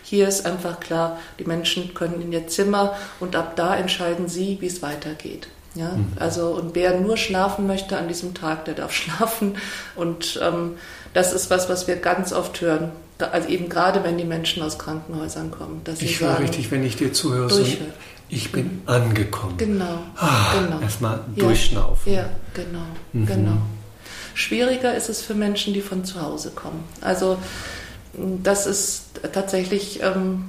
Hier 0.05 0.27
ist 0.27 0.45
einfach 0.45 0.79
klar, 0.79 1.17
die 1.39 1.45
Menschen 1.45 1.95
können 1.95 2.21
in 2.21 2.31
ihr 2.31 2.47
Zimmer 2.47 2.95
und 3.19 3.35
ab 3.35 3.55
da 3.55 3.75
entscheiden 3.75 4.27
sie, 4.27 4.57
wie 4.61 4.67
es 4.67 4.83
weitergeht. 4.83 5.47
Ja, 5.73 5.89
mhm. 5.89 6.13
also 6.19 6.49
und 6.49 6.75
wer 6.75 6.99
nur 6.99 7.17
schlafen 7.17 7.65
möchte 7.65 7.97
an 7.97 8.07
diesem 8.07 8.35
Tag, 8.35 8.65
der 8.65 8.75
darf 8.75 8.93
schlafen. 8.93 9.57
Und 9.95 10.39
ähm, 10.43 10.73
das 11.15 11.33
ist 11.33 11.49
was, 11.49 11.69
was 11.69 11.87
wir 11.87 11.95
ganz 11.95 12.33
oft 12.33 12.61
hören. 12.61 12.91
Also 13.17 13.49
eben 13.49 13.67
gerade 13.67 14.03
wenn 14.03 14.17
die 14.19 14.25
Menschen 14.25 14.61
aus 14.61 14.77
Krankenhäusern 14.77 15.49
kommen. 15.49 15.81
Dass 15.85 16.03
ich 16.03 16.19
höre 16.19 16.37
richtig, 16.37 16.69
wenn 16.69 16.85
ich 16.85 16.97
dir 16.97 17.11
zuhöre, 17.11 17.49
so 17.49 17.65
ich 18.29 18.51
bin 18.51 18.83
angekommen. 18.85 19.57
Genau. 19.57 20.03
Ah, 20.17 20.53
genau. 20.59 20.81
Erstmal 20.81 21.21
durchschnaufen. 21.35 22.13
Ja, 22.13 22.29
genau, 22.53 22.85
mhm. 23.13 23.25
genau. 23.25 23.57
Schwieriger 24.35 24.93
ist 24.95 25.09
es 25.09 25.21
für 25.21 25.33
Menschen, 25.33 25.73
die 25.73 25.81
von 25.81 26.05
zu 26.05 26.21
Hause 26.21 26.51
kommen. 26.51 26.83
Also 27.01 27.37
das 28.43 28.67
ist 28.67 29.04
tatsächlich 29.33 30.01
ähm, 30.01 30.45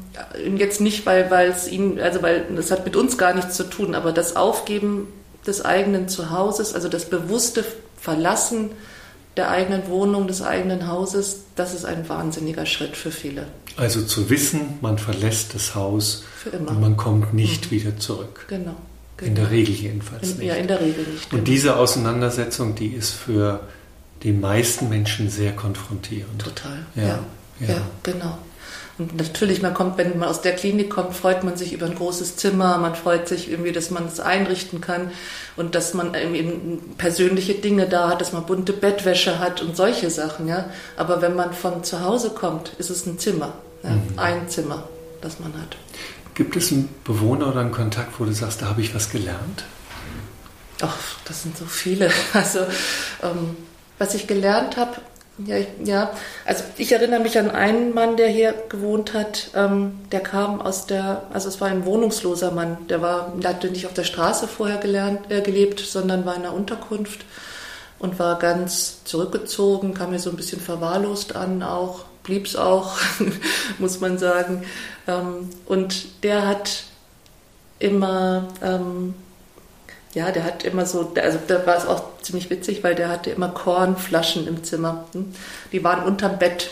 jetzt 0.56 0.80
nicht, 0.80 1.06
weil, 1.06 1.30
weil 1.30 1.50
es 1.50 1.68
ihnen, 1.68 2.00
also 2.00 2.23
weil 2.23 2.44
das 2.54 2.70
hat 2.70 2.85
mit 2.85 2.96
uns 2.96 3.18
gar 3.18 3.35
nichts 3.35 3.56
zu 3.56 3.64
tun, 3.64 3.94
aber 3.94 4.12
das 4.12 4.37
Aufgeben 4.37 5.08
des 5.46 5.64
eigenen 5.64 6.08
Zuhauses, 6.08 6.75
also 6.75 6.88
das 6.88 7.06
bewusste 7.06 7.64
Verlassen 7.99 8.70
der 9.37 9.50
eigenen 9.50 9.88
Wohnung, 9.88 10.26
des 10.26 10.42
eigenen 10.42 10.88
Hauses, 10.88 11.44
das 11.56 11.75
ist 11.75 11.85
ein 11.85 12.08
wahnsinniger 12.08 12.64
Schritt 12.66 12.96
für 12.96 13.11
viele. 13.11 13.46
Also 13.76 14.02
zu 14.02 14.30
wissen, 14.30 14.78
man 14.80 14.99
verlässt 14.99 15.54
das 15.54 15.75
Haus 15.75 16.25
und 16.50 16.80
man 16.80 16.96
kommt 16.96 17.35
nicht 17.35 17.66
mhm. 17.66 17.70
wieder 17.70 17.96
zurück. 17.99 18.46
Genau, 18.49 18.75
genau. 19.16 19.28
In 19.28 19.35
der 19.35 19.50
Regel 19.50 19.75
jedenfalls 19.75 20.30
in, 20.30 20.38
nicht. 20.38 20.46
Ja, 20.46 20.54
in 20.54 20.66
der 20.66 20.80
Regel 20.80 21.04
nicht. 21.04 21.28
Genau. 21.28 21.40
Und 21.40 21.49
diese 21.49 21.76
Auseinandersetzung, 21.76 22.75
die 22.75 22.88
ist 22.88 23.11
für 23.11 23.61
die 24.23 24.32
meisten 24.32 24.88
Menschen 24.88 25.28
sehr 25.28 25.52
konfrontierend. 25.52 26.40
Total, 26.40 26.78
ja. 26.94 27.02
ja. 27.02 27.18
Ja, 27.61 27.68
ja 27.68 27.80
genau. 28.02 28.38
Und 28.99 29.15
natürlich, 29.17 29.61
man 29.61 29.75
kommt, 29.75 29.99
wenn 29.99 30.19
man 30.19 30.29
aus 30.29 30.41
der 30.41 30.55
Klinik 30.55 30.88
kommt, 30.88 31.15
freut 31.15 31.45
man 31.45 31.57
sich 31.57 31.75
über 31.75 31.85
ein 31.85 31.95
großes 31.95 32.37
Zimmer, 32.37 32.79
man 32.79 32.95
freut 32.95 33.29
sich 33.29 33.50
irgendwie, 33.50 33.73
dass 33.73 33.91
man 33.91 34.07
es 34.07 34.21
einrichten 34.21 34.81
kann 34.81 35.11
und 35.57 35.75
dass 35.75 35.93
man 35.93 36.15
eben 36.15 36.95
persönliche 36.97 37.55
Dinge 37.55 37.87
da 37.87 38.09
hat, 38.09 38.23
dass 38.23 38.33
man 38.33 38.47
bunte 38.47 38.73
Bettwäsche 38.73 39.38
hat 39.38 39.61
und 39.61 39.76
solche 39.76 40.09
Sachen, 40.09 40.49
ja. 40.49 40.71
Aber 40.97 41.21
wenn 41.21 41.37
man 41.37 41.53
von 41.53 41.85
zu 41.85 42.00
Hause 42.00 42.31
kommt, 42.31 42.71
ist 42.79 42.88
es 42.88 43.05
ein 43.05 43.19
Zimmer, 43.19 43.53
ja? 43.83 43.91
mhm. 43.91 44.03
ein 44.17 44.49
Zimmer, 44.49 44.85
das 45.21 45.41
man 45.41 45.53
hat. 45.55 45.76
Gibt 46.35 46.57
es 46.57 46.73
einen 46.73 46.88
Bewohner 47.05 47.49
oder 47.49 47.61
einen 47.61 47.73
Kontakt, 47.73 48.19
wo 48.19 48.25
du 48.25 48.33
sagst, 48.33 48.62
da 48.62 48.67
habe 48.67 48.81
ich 48.81 48.95
was 48.95 49.11
gelernt? 49.11 49.65
Ach, 50.81 50.97
das 51.25 51.43
sind 51.43 51.57
so 51.57 51.67
viele. 51.67 52.11
Also, 52.33 52.61
ähm, 53.23 53.57
was 53.99 54.15
ich 54.15 54.26
gelernt 54.26 54.76
habe, 54.76 54.97
ja, 55.38 55.57
ich, 55.59 55.69
ja, 55.85 56.12
also 56.47 56.64
ich 56.78 56.93
erinnere 56.93 57.21
mich 57.21 57.38
an 57.38 57.50
einen 57.50 57.93
Mann, 57.93 58.16
der 58.16 58.28
hier 58.28 58.55
gewohnt 58.69 59.12
hat. 59.12 59.50
Ähm, 59.55 59.99
der 60.11 60.21
kam 60.21 60.62
aus 60.62 60.87
der, 60.87 61.25
also 61.33 61.49
es 61.49 61.61
war 61.61 61.69
ein 61.69 61.85
wohnungsloser 61.85 62.52
Mann. 62.52 62.78
Der 62.88 63.02
war, 63.02 63.35
der 63.37 63.50
hatte 63.50 63.69
nicht 63.69 63.87
auf 63.87 63.93
der 63.93 64.05
Straße 64.05 64.49
vorher 64.49 64.78
gelernt, 64.78 65.31
äh, 65.31 65.43
gelebt, 65.43 65.81
sondern 65.81 66.25
war 66.25 66.37
in 66.37 66.43
einer 66.43 66.55
Unterkunft 66.55 67.26
und 67.99 68.19
war 68.19 68.38
ganz 68.38 69.05
zurückgezogen, 69.05 69.95
kam 69.95 70.11
mir 70.11 70.19
so 70.19 70.31
ein 70.31 70.37
bisschen 70.37 70.61
verwahrlost 70.61 71.37
an, 71.37 71.62
auch 71.62 72.05
blieb 72.23 72.47
es 72.47 72.57
auch, 72.57 72.97
muss 73.78 74.00
man 74.00 74.19
sagen. 74.19 74.64
Ähm, 75.07 75.50
und 75.66 76.25
der 76.25 76.47
hat 76.47 76.85
immer 77.78 78.49
ähm, 78.62 79.14
ja, 80.16 80.30
der 80.30 80.44
hat 80.44 80.64
immer 80.64 80.87
so, 80.87 81.12
also 81.23 81.38
da 81.46 81.66
war 81.66 81.76
es 81.76 81.85
auch 81.85 82.02
ziemlich 82.23 82.49
witzig, 82.49 82.82
weil 82.82 82.94
der 82.94 83.11
hatte 83.11 83.28
immer 83.28 83.50
Kornflaschen 83.50 84.49
im 84.49 84.64
Zimmer. 84.64 85.04
Hm? 85.12 85.35
Die 85.73 85.85
waren 85.85 86.06
unterm 86.06 86.38
Bett, 86.38 86.70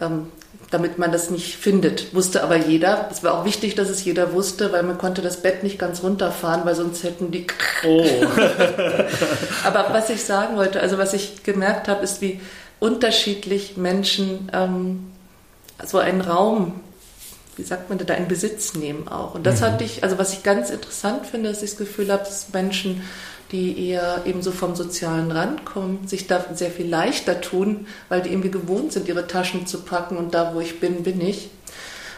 ähm, 0.00 0.32
damit 0.72 0.98
man 0.98 1.12
das 1.12 1.30
nicht 1.30 1.54
findet. 1.54 2.12
Wusste 2.12 2.42
aber 2.42 2.56
jeder. 2.56 3.08
Es 3.12 3.22
war 3.22 3.34
auch 3.34 3.44
wichtig, 3.44 3.76
dass 3.76 3.88
es 3.88 4.04
jeder 4.04 4.32
wusste, 4.32 4.72
weil 4.72 4.82
man 4.82 4.98
konnte 4.98 5.22
das 5.22 5.42
Bett 5.42 5.62
nicht 5.62 5.78
ganz 5.78 6.02
runterfahren, 6.02 6.64
weil 6.64 6.74
sonst 6.74 7.04
hätten 7.04 7.30
die. 7.30 7.46
Oh. 7.86 8.04
aber 9.64 9.86
was 9.92 10.10
ich 10.10 10.24
sagen 10.24 10.56
wollte, 10.56 10.80
also 10.80 10.98
was 10.98 11.14
ich 11.14 11.44
gemerkt 11.44 11.86
habe, 11.86 12.02
ist, 12.02 12.20
wie 12.20 12.40
unterschiedlich 12.80 13.76
Menschen 13.76 14.50
ähm, 14.52 15.12
so 15.86 15.98
einen 15.98 16.20
Raum 16.20 16.80
wie 17.56 17.62
sagt 17.62 17.88
man 17.88 17.98
da, 17.98 18.14
in 18.14 18.28
Besitz 18.28 18.74
nehmen 18.74 19.08
auch. 19.08 19.34
Und 19.34 19.46
das 19.46 19.60
mhm. 19.60 19.64
hatte 19.64 19.84
ich, 19.84 20.02
also 20.02 20.18
was 20.18 20.32
ich 20.32 20.42
ganz 20.42 20.70
interessant 20.70 21.26
finde, 21.26 21.48
dass 21.48 21.62
ich 21.62 21.70
das 21.70 21.78
Gefühl 21.78 22.12
habe, 22.12 22.24
dass 22.24 22.52
Menschen, 22.52 23.02
die 23.52 23.88
eher 23.88 24.22
eben 24.26 24.42
so 24.42 24.52
vom 24.52 24.74
sozialen 24.76 25.30
Rand 25.30 25.64
kommen, 25.64 26.06
sich 26.06 26.26
da 26.26 26.44
sehr 26.52 26.70
viel 26.70 26.88
leichter 26.88 27.40
tun, 27.40 27.86
weil 28.08 28.20
die 28.20 28.30
irgendwie 28.30 28.50
gewohnt 28.50 28.92
sind, 28.92 29.08
ihre 29.08 29.26
Taschen 29.26 29.66
zu 29.66 29.82
packen 29.82 30.16
und 30.16 30.34
da, 30.34 30.54
wo 30.54 30.60
ich 30.60 30.80
bin, 30.80 31.02
bin 31.02 31.20
ich. 31.20 31.50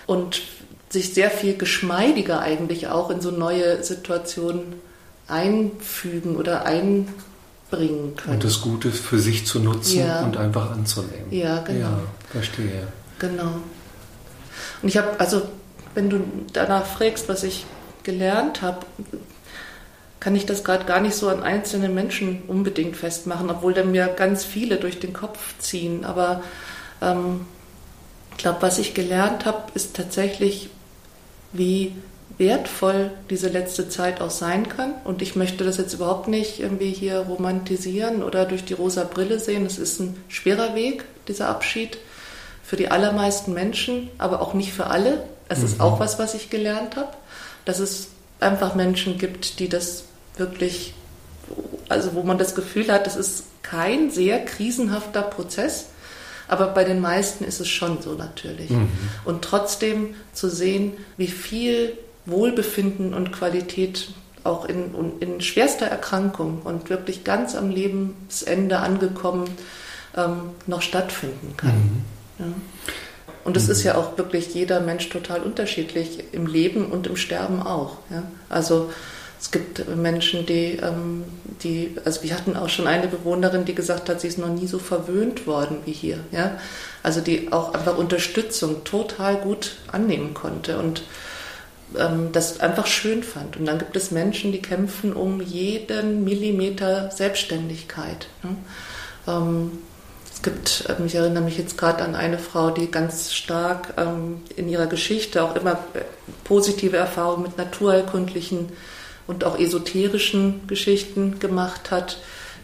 Und 0.07 0.43
sich 0.89 1.13
sehr 1.13 1.31
viel 1.31 1.57
geschmeidiger 1.57 2.41
eigentlich 2.41 2.89
auch 2.89 3.11
in 3.11 3.21
so 3.21 3.31
neue 3.31 3.83
Situationen 3.85 4.75
einfügen 5.29 6.37
oder 6.37 6.65
einbringen 6.65 8.17
können. 8.17 8.35
Und 8.35 8.45
das 8.45 8.63
Gute 8.63 8.91
für 8.91 9.19
sich 9.19 9.47
zu 9.47 9.61
nutzen 9.61 10.01
ja. 10.01 10.25
und 10.25 10.39
einfach 10.39 10.71
anzunehmen. 10.71 11.31
Ja, 11.31 11.61
genau. 11.61 11.81
Ja, 11.81 12.01
verstehe. 12.31 12.89
Genau. 13.19 13.53
Und 14.83 14.89
ich 14.89 14.97
habe, 14.97 15.19
also 15.19 15.43
wenn 15.95 16.11
du 16.11 16.21
danach 16.53 16.87
fragst, 16.87 17.29
was 17.29 17.43
ich 17.43 17.67
gelernt 18.03 18.63
habe, 18.63 18.87
kann 20.21 20.35
ich 20.35 20.47
das 20.47 20.65
gerade 20.65 20.85
gar 20.85 21.01
nicht 21.01 21.15
so 21.15 21.29
an 21.29 21.43
einzelnen 21.43 21.95
Menschen 21.95 22.43
unbedingt 22.49 22.97
festmachen, 22.97 23.51
obwohl 23.51 23.75
dann 23.75 23.93
mir 23.93 24.09
ganz 24.09 24.45
viele 24.45 24.77
durch 24.77 24.99
den 24.99 25.13
Kopf 25.13 25.59
ziehen. 25.59 26.05
Aber 26.05 26.43
ähm, 27.01 27.47
ich 28.33 28.39
glaube, 28.39 28.63
was 28.63 28.79
ich 28.79 28.95
gelernt 28.95 29.45
habe, 29.45 29.73
ist 29.75 29.95
tatsächlich, 29.97 30.71
wie 31.53 31.95
wertvoll 32.37 33.11
diese 33.31 33.49
letzte 33.49 33.89
Zeit 33.89 34.21
auch 34.21 34.31
sein 34.31 34.69
kann. 34.69 34.95
Und 35.05 35.23
ich 35.23 35.35
möchte 35.35 35.65
das 35.65 35.77
jetzt 35.77 35.95
überhaupt 35.95 36.29
nicht 36.29 36.61
irgendwie 36.61 36.91
hier 36.91 37.19
romantisieren 37.19 38.23
oder 38.23 38.45
durch 38.45 38.65
die 38.65 38.75
rosa 38.75 39.05
Brille 39.05 39.41
sehen. 39.41 39.67
Es 39.67 39.79
ist 39.79 40.01
ein 40.01 40.17
schwerer 40.29 40.75
Weg, 40.75 41.05
dieser 41.27 41.49
Abschied 41.49 41.99
für 42.69 42.77
die 42.77 42.91
allermeisten 42.91 43.55
Menschen, 43.55 44.11
aber 44.19 44.43
auch 44.43 44.53
nicht 44.53 44.75
für 44.75 44.89
alle. 44.89 45.25
Es 45.49 45.61
mhm. 45.61 45.65
ist 45.65 45.81
auch 45.81 46.01
was, 46.01 46.19
was 46.19 46.35
ich 46.35 46.51
gelernt 46.51 46.97
habe, 46.97 47.09
dass 47.65 47.79
es 47.79 48.09
einfach 48.41 48.75
Menschen 48.75 49.17
gibt, 49.17 49.59
die 49.59 49.71
das 49.71 50.05
wirklich, 50.37 50.93
also 51.89 52.13
wo 52.13 52.23
man 52.25 52.37
das 52.37 52.55
Gefühl 52.55 52.93
hat, 52.93 53.07
das 53.07 53.17
ist 53.17 53.45
kein 53.63 54.11
sehr 54.11 54.45
krisenhafter 54.45 55.23
Prozess, 55.23 55.87
aber 56.47 56.67
bei 56.67 56.85
den 56.85 57.01
meisten 57.01 57.45
ist 57.45 57.59
es 57.59 57.69
schon 57.69 58.03
so 58.03 58.13
natürlich. 58.13 58.69
Mhm. 58.69 58.91
Und 59.25 59.41
trotzdem 59.41 60.15
zu 60.35 60.51
sehen, 60.51 60.93
wie 61.17 61.29
viel 61.29 61.97
Wohlbefinden 62.27 63.15
und 63.15 63.33
Qualität 63.33 64.11
auch 64.45 64.67
in, 64.67 64.95
in 65.21 65.41
schwerster 65.41 65.87
Erkrankung 65.87 66.61
und 66.65 66.91
wirklich 66.91 67.25
ganz 67.25 67.55
am 67.55 67.71
Lebensende 67.71 68.81
angekommen 68.81 69.49
ähm, 70.15 70.51
noch 70.67 70.83
stattfinden 70.83 71.55
kann. 71.57 71.71
Mhm. 71.71 72.18
Ja. 72.39 72.47
Und 73.45 73.57
es 73.57 73.67
mhm. 73.67 73.73
ist 73.73 73.83
ja 73.83 73.97
auch 73.97 74.19
wirklich 74.19 74.55
jeder 74.55 74.81
Mensch 74.81 75.09
total 75.09 75.43
unterschiedlich 75.43 76.25
im 76.33 76.47
Leben 76.47 76.87
und 76.87 77.07
im 77.07 77.17
Sterben 77.17 77.63
auch. 77.63 77.99
Ja. 78.11 78.25
Also 78.49 78.91
es 79.41 79.51
gibt 79.51 79.89
Menschen, 79.97 80.47
die, 80.47 80.79
ähm, 80.83 81.25
die, 81.63 81.95
also 82.05 82.23
wir 82.25 82.35
hatten 82.35 82.57
auch 82.57 82.69
schon 82.69 82.87
eine 82.87 83.07
Bewohnerin, 83.07 83.65
die 83.65 83.75
gesagt 83.75 84.09
hat, 84.09 84.21
sie 84.21 84.29
ist 84.29 84.39
noch 84.39 84.49
nie 84.49 84.67
so 84.67 84.79
verwöhnt 84.79 85.47
worden 85.47 85.79
wie 85.85 85.93
hier. 85.93 86.19
Ja? 86.33 86.59
Also 87.03 87.21
die 87.21 87.53
auch 87.53 87.73
einfach 87.73 87.97
Unterstützung 87.97 88.83
total 88.85 89.37
gut 89.37 89.77
annehmen 89.93 90.35
konnte 90.35 90.79
und 90.79 91.05
ähm, 91.97 92.31
das 92.33 92.61
einfach 92.61 92.87
schön 92.87 93.23
fand. 93.23 93.57
Und 93.57 93.67
dann 93.67 93.79
gibt 93.79 93.97
es 93.97 94.11
Menschen, 94.11 94.51
die 94.51 94.61
kämpfen 94.61 95.13
um 95.13 95.41
jeden 95.41 96.25
Millimeter 96.25 97.11
Selbstständigkeit. 97.13 98.27
Ähm, 99.27 99.79
es 100.39 100.43
gibt, 100.43 100.85
ähm, 100.89 101.07
ich 101.07 101.17
erinnere 101.17 101.43
mich 101.43 101.59
jetzt 101.59 101.77
gerade 101.77 102.05
an 102.05 102.15
eine 102.15 102.39
Frau, 102.39 102.71
die 102.71 102.91
ganz 102.91 103.33
stark 103.33 103.95
ähm, 103.97 104.43
in 104.55 104.69
ihrer 104.69 104.87
Geschichte 104.87 105.43
auch 105.43 105.57
immer 105.57 105.73
äh, 105.95 106.03
positive 106.45 106.97
Erfahrungen 106.97 107.43
mit 107.43 107.59
naturheilkundlichen 107.59 108.69
und 109.27 109.43
auch 109.43 109.59
esoterischen 109.59 110.67
Geschichten 110.69 111.41
gemacht 111.41 111.91
hat, 111.91 112.19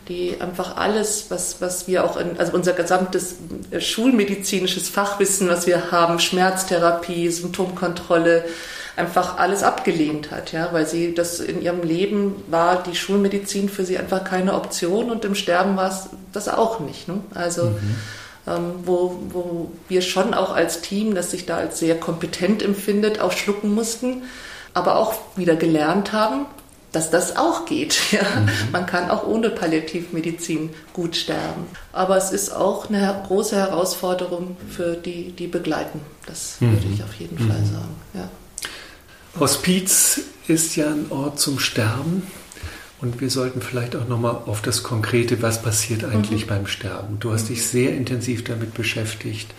die 0.09 0.40
einfach 0.40 0.76
alles, 0.76 1.26
was, 1.31 1.61
was 1.61 1.88
wir 1.88 2.04
auch 2.04 2.16
in, 2.16 2.38
also 2.38 2.52
unser 2.52 2.75
gesamtes 2.75 3.37
äh, 3.73 3.81
schulmedizinisches 3.81 4.88
Fachwissen, 4.88 5.49
was 5.49 5.66
wir 5.66 5.90
haben, 5.90 6.21
Schmerztherapie, 6.21 7.28
Symptomkontrolle, 7.28 8.45
einfach 8.96 9.38
alles 9.38 9.62
abgelehnt 9.62 10.30
hat, 10.30 10.52
ja, 10.52 10.68
weil 10.72 10.86
sie 10.86 11.14
das 11.14 11.40
in 11.40 11.60
ihrem 11.60 11.82
Leben 11.82 12.36
war 12.48 12.82
die 12.82 12.94
Schulmedizin 12.94 13.68
für 13.68 13.84
sie 13.84 13.98
einfach 13.98 14.22
keine 14.22 14.54
Option 14.54 15.10
und 15.10 15.24
im 15.24 15.34
Sterben 15.34 15.76
war 15.76 15.88
es 15.88 16.10
das 16.32 16.48
auch 16.48 16.80
nicht. 16.80 17.08
Ne? 17.08 17.20
Also 17.34 17.64
mhm. 17.64 17.96
ähm, 18.46 18.72
wo, 18.84 19.18
wo 19.30 19.72
wir 19.88 20.00
schon 20.00 20.32
auch 20.32 20.54
als 20.54 20.80
Team, 20.80 21.14
das 21.14 21.32
sich 21.32 21.44
da 21.44 21.56
als 21.56 21.80
sehr 21.80 21.98
kompetent 21.98 22.62
empfindet, 22.62 23.20
auch 23.20 23.32
schlucken 23.32 23.74
mussten, 23.74 24.22
aber 24.74 24.96
auch 24.96 25.14
wieder 25.34 25.56
gelernt 25.56 26.12
haben, 26.12 26.46
dass 26.92 27.10
das 27.10 27.36
auch 27.36 27.64
geht. 27.66 28.00
Ja? 28.12 28.22
Mhm. 28.22 28.70
Man 28.70 28.86
kann 28.86 29.10
auch 29.10 29.26
ohne 29.26 29.50
Palliativmedizin 29.50 30.70
gut 30.92 31.16
sterben. 31.16 31.66
Aber 31.92 32.16
es 32.16 32.30
ist 32.30 32.54
auch 32.54 32.88
eine 32.88 33.22
große 33.26 33.56
Herausforderung 33.56 34.56
für 34.70 34.94
die, 34.94 35.32
die 35.32 35.48
begleiten. 35.48 36.00
Das 36.26 36.60
mhm. 36.60 36.74
würde 36.74 36.86
ich 36.94 37.02
auf 37.02 37.14
jeden 37.14 37.38
Fall 37.38 37.58
mhm. 37.58 37.72
sagen. 37.72 37.96
Ja. 38.14 38.28
Hospiz 39.38 40.20
ist 40.46 40.76
ja 40.76 40.86
ein 40.86 41.06
Ort 41.10 41.40
zum 41.40 41.58
Sterben. 41.58 42.22
Und 43.00 43.20
wir 43.20 43.28
sollten 43.28 43.60
vielleicht 43.60 43.96
auch 43.96 44.08
nochmal 44.08 44.36
auf 44.46 44.62
das 44.62 44.82
Konkrete, 44.82 45.42
was 45.42 45.60
passiert 45.60 46.04
eigentlich 46.04 46.44
mhm. 46.44 46.48
beim 46.48 46.66
Sterben. 46.66 47.18
Du 47.20 47.32
hast 47.32 47.48
dich 47.48 47.66
sehr 47.66 47.94
intensiv 47.94 48.44
damit 48.44 48.72
beschäftigt, 48.74 49.52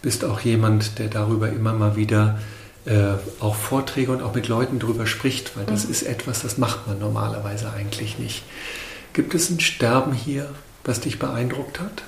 bist 0.00 0.24
auch 0.24 0.40
jemand, 0.40 0.98
der 0.98 1.08
darüber 1.08 1.50
immer 1.50 1.74
mal 1.74 1.96
wieder 1.96 2.38
äh, 2.86 3.14
auch 3.40 3.56
Vorträge 3.56 4.12
und 4.12 4.22
auch 4.22 4.34
mit 4.34 4.48
Leuten 4.48 4.78
darüber 4.78 5.06
spricht, 5.06 5.56
weil 5.56 5.66
das 5.66 5.84
mhm. 5.84 5.90
ist 5.90 6.02
etwas, 6.04 6.40
das 6.40 6.56
macht 6.56 6.86
man 6.86 6.98
normalerweise 6.98 7.70
eigentlich 7.72 8.18
nicht. 8.18 8.44
Gibt 9.12 9.34
es 9.34 9.50
ein 9.50 9.60
Sterben 9.60 10.12
hier, 10.12 10.48
was 10.84 11.00
dich 11.00 11.18
beeindruckt 11.18 11.80
hat? 11.80 12.02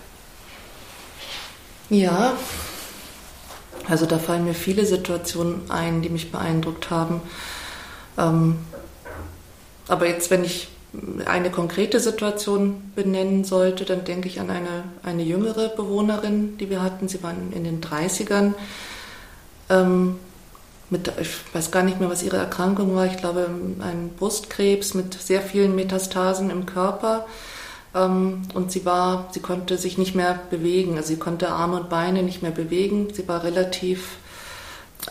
Ja, 1.90 2.34
also 3.88 4.06
da 4.06 4.18
fallen 4.18 4.44
mir 4.44 4.54
viele 4.54 4.86
Situationen 4.86 5.70
ein, 5.70 6.02
die 6.02 6.08
mich 6.08 6.30
beeindruckt 6.30 6.90
haben. 6.90 7.20
Ähm, 8.18 8.58
aber 9.88 10.06
jetzt, 10.06 10.30
wenn 10.30 10.44
ich 10.44 10.68
eine 11.24 11.50
konkrete 11.50 12.00
Situation 12.00 12.92
benennen 12.94 13.44
sollte, 13.44 13.84
dann 13.84 14.04
denke 14.04 14.28
ich 14.28 14.40
an 14.40 14.50
eine, 14.50 14.84
eine 15.02 15.22
jüngere 15.22 15.68
Bewohnerin, 15.68 16.58
die 16.58 16.68
wir 16.68 16.82
hatten. 16.82 17.08
Sie 17.08 17.22
waren 17.22 17.52
in 17.52 17.64
den 17.64 17.80
30ern. 17.80 18.52
Ähm, 19.70 20.16
mit, 20.90 21.10
ich 21.18 21.30
weiß 21.54 21.70
gar 21.70 21.82
nicht 21.82 21.98
mehr, 21.98 22.10
was 22.10 22.22
ihre 22.22 22.36
Erkrankung 22.36 22.94
war. 22.94 23.06
Ich 23.06 23.16
glaube, 23.16 23.48
ein 23.80 24.10
Brustkrebs 24.18 24.92
mit 24.92 25.14
sehr 25.14 25.40
vielen 25.40 25.74
Metastasen 25.74 26.50
im 26.50 26.66
Körper. 26.66 27.26
Ähm, 27.94 28.42
und 28.54 28.72
sie 28.72 28.84
war, 28.84 29.28
sie 29.32 29.40
konnte 29.40 29.76
sich 29.78 29.98
nicht 29.98 30.14
mehr 30.14 30.40
bewegen. 30.50 30.96
Also 30.96 31.08
sie 31.08 31.18
konnte 31.18 31.48
Arme 31.48 31.80
und 31.80 31.90
Beine 31.90 32.22
nicht 32.22 32.42
mehr 32.42 32.50
bewegen. 32.50 33.12
Sie 33.12 33.26
war 33.28 33.44
relativ, 33.44 34.16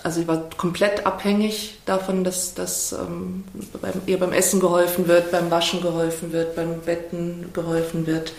also 0.04 0.22
sie 0.22 0.28
war 0.28 0.50
komplett 0.58 1.06
abhängig 1.06 1.80
davon, 1.86 2.24
dass, 2.24 2.54
dass 2.54 2.94
ähm, 2.94 3.44
beim, 3.82 4.02
ihr 4.06 4.20
beim 4.20 4.34
Essen 4.34 4.60
geholfen 4.60 5.08
wird, 5.08 5.32
beim 5.32 5.52
Waschen 5.52 5.82
geholfen 5.82 6.32
wird, 6.32 6.56
beim 6.56 6.82
Betten 6.82 7.52
geholfen 7.54 8.08
wird. 8.08 8.34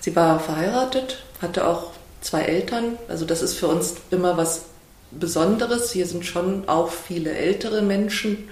Sie 0.00 0.14
war 0.14 0.38
verheiratet, 0.40 1.24
hatte 1.42 1.66
auch 1.66 1.90
zwei 2.20 2.42
Eltern. 2.42 2.96
Also 3.08 3.24
das 3.24 3.42
ist 3.42 3.54
für 3.54 3.68
uns 3.68 3.96
immer 4.10 4.36
was 4.36 4.66
Besonderes. 5.10 5.92
Hier 5.92 6.06
sind 6.06 6.24
schon 6.24 6.68
auch 6.68 6.90
viele 6.90 7.32
ältere 7.32 7.82
Menschen 7.82 8.48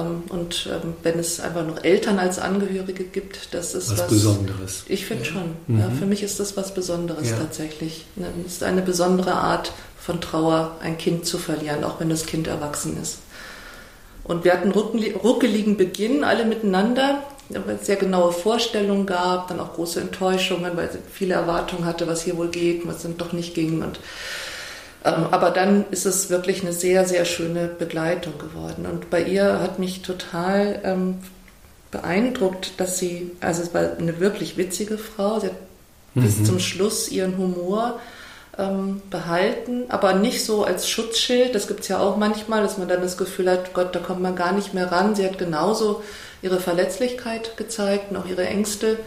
und 0.00 0.68
ähm, 0.70 0.94
wenn 1.02 1.18
es 1.18 1.40
einfach 1.40 1.66
noch 1.66 1.84
Eltern 1.84 2.18
als 2.18 2.38
Angehörige 2.38 3.04
gibt, 3.04 3.54
das 3.54 3.74
ist 3.74 3.90
was, 3.92 4.00
was 4.00 4.08
Besonderes. 4.08 4.84
Ich 4.88 5.06
finde 5.06 5.24
ja. 5.24 5.32
schon. 5.32 5.56
Mhm. 5.66 5.78
Ja, 5.80 5.90
für 5.90 6.06
mich 6.06 6.22
ist 6.22 6.40
das 6.40 6.56
was 6.56 6.74
Besonderes 6.74 7.30
ja. 7.30 7.36
tatsächlich. 7.36 8.06
Ne, 8.16 8.26
es 8.46 8.54
ist 8.54 8.62
eine 8.62 8.82
besondere 8.82 9.34
Art 9.34 9.72
von 9.98 10.20
Trauer, 10.20 10.76
ein 10.80 10.98
Kind 10.98 11.26
zu 11.26 11.38
verlieren, 11.38 11.84
auch 11.84 12.00
wenn 12.00 12.08
das 12.10 12.26
Kind 12.26 12.46
erwachsen 12.46 13.00
ist. 13.00 13.18
Und 14.24 14.44
wir 14.44 14.52
hatten 14.52 14.70
ruckeligen 14.70 15.76
Beginn 15.76 16.24
alle 16.24 16.46
miteinander, 16.46 17.22
weil 17.50 17.76
es 17.76 17.86
sehr 17.86 17.96
genaue 17.96 18.32
Vorstellungen 18.32 19.04
gab, 19.04 19.48
dann 19.48 19.60
auch 19.60 19.74
große 19.74 20.00
Enttäuschungen, 20.00 20.76
weil 20.76 20.90
sie 20.90 20.98
viele 21.12 21.34
Erwartungen 21.34 21.84
hatte, 21.84 22.06
was 22.06 22.22
hier 22.22 22.38
wohl 22.38 22.48
geht, 22.48 22.86
was 22.86 23.02
dann 23.02 23.18
doch 23.18 23.32
nicht 23.32 23.54
ging. 23.54 23.82
Und 23.82 23.98
ähm, 23.98 24.02
aber 25.04 25.50
dann 25.50 25.84
ist 25.90 26.06
es 26.06 26.30
wirklich 26.30 26.62
eine 26.62 26.72
sehr, 26.72 27.04
sehr 27.04 27.24
schöne 27.26 27.66
Begleitung 27.66 28.38
geworden. 28.38 28.86
Und 28.90 29.10
bei 29.10 29.22
ihr 29.22 29.60
hat 29.60 29.78
mich 29.78 30.00
total 30.00 30.80
ähm, 30.82 31.18
beeindruckt, 31.90 32.80
dass 32.80 32.98
sie, 32.98 33.30
also 33.40 33.62
es 33.62 33.74
war 33.74 33.98
eine 33.98 34.18
wirklich 34.18 34.56
witzige 34.56 34.96
Frau, 34.96 35.40
sie 35.40 35.48
hat 35.48 35.56
mhm. 36.14 36.22
bis 36.22 36.42
zum 36.44 36.58
Schluss 36.58 37.10
ihren 37.10 37.36
Humor 37.36 38.00
ähm, 38.56 39.02
behalten, 39.10 39.84
aber 39.90 40.14
nicht 40.14 40.42
so 40.42 40.64
als 40.64 40.88
Schutzschild. 40.88 41.54
Das 41.54 41.68
gibt 41.68 41.80
es 41.80 41.88
ja 41.88 41.98
auch 41.98 42.16
manchmal, 42.16 42.62
dass 42.62 42.78
man 42.78 42.88
dann 42.88 43.02
das 43.02 43.18
Gefühl 43.18 43.50
hat, 43.50 43.74
Gott, 43.74 43.94
da 43.94 44.00
kommt 44.00 44.22
man 44.22 44.36
gar 44.36 44.52
nicht 44.52 44.72
mehr 44.72 44.90
ran. 44.90 45.14
Sie 45.14 45.26
hat 45.26 45.38
genauso 45.38 46.02
ihre 46.40 46.60
Verletzlichkeit 46.60 47.58
gezeigt 47.58 48.10
und 48.10 48.16
auch 48.16 48.26
ihre 48.26 48.46
Ängste. 48.46 48.98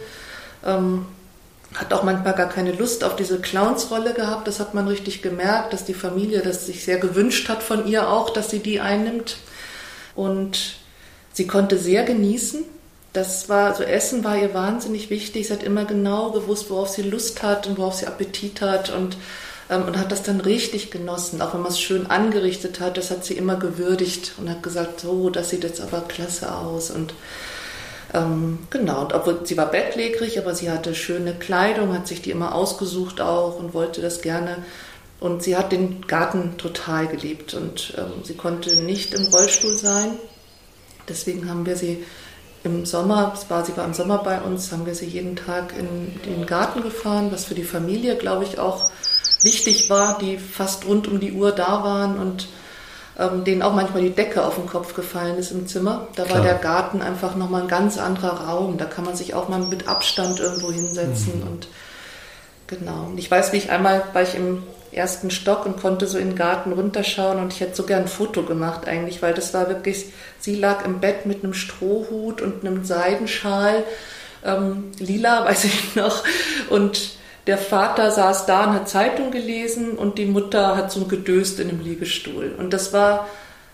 Ähm, 0.64 1.06
hat 1.74 1.92
auch 1.92 2.02
manchmal 2.02 2.34
gar 2.34 2.48
keine 2.48 2.72
Lust 2.72 3.04
auf 3.04 3.16
diese 3.16 3.40
Clownsrolle 3.40 4.14
gehabt. 4.14 4.48
Das 4.48 4.58
hat 4.58 4.74
man 4.74 4.88
richtig 4.88 5.20
gemerkt, 5.20 5.72
dass 5.72 5.84
die 5.84 5.94
Familie 5.94 6.40
das 6.40 6.66
sich 6.66 6.84
sehr 6.84 6.98
gewünscht 6.98 7.48
hat 7.48 7.62
von 7.62 7.86
ihr 7.86 8.08
auch, 8.08 8.30
dass 8.30 8.50
sie 8.50 8.60
die 8.60 8.80
einnimmt. 8.80 9.36
Und 10.14 10.76
sie 11.32 11.46
konnte 11.46 11.78
sehr 11.78 12.04
genießen. 12.04 12.64
Das 13.12 13.48
war, 13.48 13.74
so 13.74 13.82
Essen 13.82 14.24
war 14.24 14.36
ihr 14.36 14.54
wahnsinnig 14.54 15.10
wichtig. 15.10 15.46
Sie 15.46 15.52
hat 15.52 15.62
immer 15.62 15.84
genau 15.84 16.30
gewusst, 16.30 16.70
worauf 16.70 16.88
sie 16.88 17.02
Lust 17.02 17.42
hat 17.42 17.66
und 17.66 17.78
worauf 17.78 17.94
sie 17.94 18.06
Appetit 18.06 18.62
hat 18.62 18.90
und, 18.90 19.18
ähm, 19.68 19.84
und 19.84 19.98
hat 19.98 20.10
das 20.10 20.22
dann 20.22 20.40
richtig 20.40 20.90
genossen. 20.90 21.42
Auch 21.42 21.52
wenn 21.52 21.62
man 21.62 21.72
es 21.72 21.80
schön 21.80 22.06
angerichtet 22.06 22.80
hat, 22.80 22.96
das 22.96 23.10
hat 23.10 23.24
sie 23.26 23.34
immer 23.34 23.56
gewürdigt 23.56 24.32
und 24.38 24.48
hat 24.48 24.62
gesagt, 24.62 25.00
so, 25.00 25.28
das 25.28 25.50
sieht 25.50 25.64
jetzt 25.64 25.82
aber 25.82 26.00
klasse 26.00 26.54
aus 26.54 26.90
und 26.90 27.12
ähm, 28.14 28.58
genau, 28.70 29.02
und 29.02 29.12
obwohl 29.12 29.40
sie 29.44 29.56
war 29.56 29.70
bettlägerig, 29.70 30.38
aber 30.38 30.54
sie 30.54 30.70
hatte 30.70 30.94
schöne 30.94 31.34
Kleidung, 31.34 31.92
hat 31.92 32.08
sich 32.08 32.22
die 32.22 32.30
immer 32.30 32.54
ausgesucht 32.54 33.20
auch 33.20 33.58
und 33.58 33.74
wollte 33.74 34.00
das 34.00 34.22
gerne. 34.22 34.64
Und 35.20 35.42
sie 35.42 35.56
hat 35.56 35.72
den 35.72 36.06
Garten 36.06 36.56
total 36.58 37.08
geliebt 37.08 37.54
und 37.54 37.94
ähm, 37.98 38.22
sie 38.22 38.34
konnte 38.34 38.80
nicht 38.80 39.14
im 39.14 39.26
Rollstuhl 39.26 39.76
sein. 39.76 40.12
Deswegen 41.08 41.48
haben 41.48 41.66
wir 41.66 41.76
sie 41.76 42.04
im 42.64 42.86
Sommer, 42.86 43.34
war, 43.48 43.64
sie 43.64 43.76
war 43.76 43.84
im 43.84 43.94
Sommer 43.94 44.18
bei 44.18 44.40
uns, 44.40 44.72
haben 44.72 44.86
wir 44.86 44.94
sie 44.94 45.06
jeden 45.06 45.36
Tag 45.36 45.74
in 45.76 46.20
den 46.24 46.46
Garten 46.46 46.82
gefahren, 46.82 47.30
was 47.30 47.44
für 47.44 47.54
die 47.54 47.64
Familie, 47.64 48.16
glaube 48.16 48.44
ich, 48.44 48.58
auch 48.58 48.90
wichtig 49.42 49.90
war, 49.90 50.18
die 50.18 50.38
fast 50.38 50.86
rund 50.86 51.08
um 51.08 51.20
die 51.20 51.32
Uhr 51.32 51.52
da 51.52 51.84
waren 51.84 52.18
und 52.18 52.48
ähm, 53.18 53.44
denen 53.44 53.62
auch 53.62 53.74
manchmal 53.74 54.02
die 54.02 54.10
Decke 54.14 54.44
auf 54.44 54.54
den 54.54 54.66
Kopf 54.66 54.94
gefallen 54.94 55.38
ist 55.38 55.50
im 55.50 55.66
Zimmer. 55.66 56.06
Da 56.14 56.24
Klar. 56.24 56.38
war 56.38 56.44
der 56.44 56.54
Garten 56.54 57.02
einfach 57.02 57.34
nochmal 57.34 57.62
ein 57.62 57.68
ganz 57.68 57.98
anderer 57.98 58.46
Raum. 58.46 58.78
Da 58.78 58.84
kann 58.84 59.04
man 59.04 59.16
sich 59.16 59.34
auch 59.34 59.48
mal 59.48 59.58
mit 59.58 59.88
Abstand 59.88 60.38
irgendwo 60.38 60.70
hinsetzen 60.70 61.40
mhm. 61.40 61.48
und 61.48 61.68
genau. 62.66 63.06
Und 63.06 63.18
ich 63.18 63.30
weiß, 63.30 63.52
wie 63.52 63.56
ich 63.56 63.70
einmal 63.70 64.04
war 64.12 64.22
ich 64.22 64.34
im 64.34 64.62
ersten 64.92 65.30
Stock 65.30 65.66
und 65.66 65.80
konnte 65.80 66.06
so 66.06 66.18
in 66.18 66.30
den 66.30 66.36
Garten 66.36 66.72
runterschauen 66.72 67.38
und 67.38 67.52
ich 67.52 67.60
hätte 67.60 67.76
so 67.76 67.82
gern 67.82 68.02
ein 68.02 68.08
Foto 68.08 68.42
gemacht 68.42 68.86
eigentlich, 68.86 69.20
weil 69.20 69.34
das 69.34 69.52
war 69.52 69.68
wirklich, 69.68 70.06
sie 70.38 70.54
lag 70.54 70.84
im 70.84 71.00
Bett 71.00 71.26
mit 71.26 71.44
einem 71.44 71.54
Strohhut 71.54 72.40
und 72.40 72.64
einem 72.64 72.84
Seidenschal, 72.84 73.84
ähm, 74.44 74.92
lila, 74.98 75.44
weiß 75.48 75.64
ich 75.64 75.94
noch, 75.96 76.24
und 76.70 77.10
der 77.48 77.56
Vater 77.56 78.10
saß 78.10 78.44
da 78.44 78.66
und 78.66 78.74
hat 78.74 78.90
Zeitung 78.90 79.30
gelesen 79.30 79.96
und 79.96 80.18
die 80.18 80.26
Mutter 80.26 80.76
hat 80.76 80.92
so 80.92 81.06
gedöst 81.06 81.58
in 81.58 81.70
einem 81.70 81.80
Liegestuhl. 81.80 82.54
Und 82.58 82.74
das 82.74 82.92
war 82.92 83.26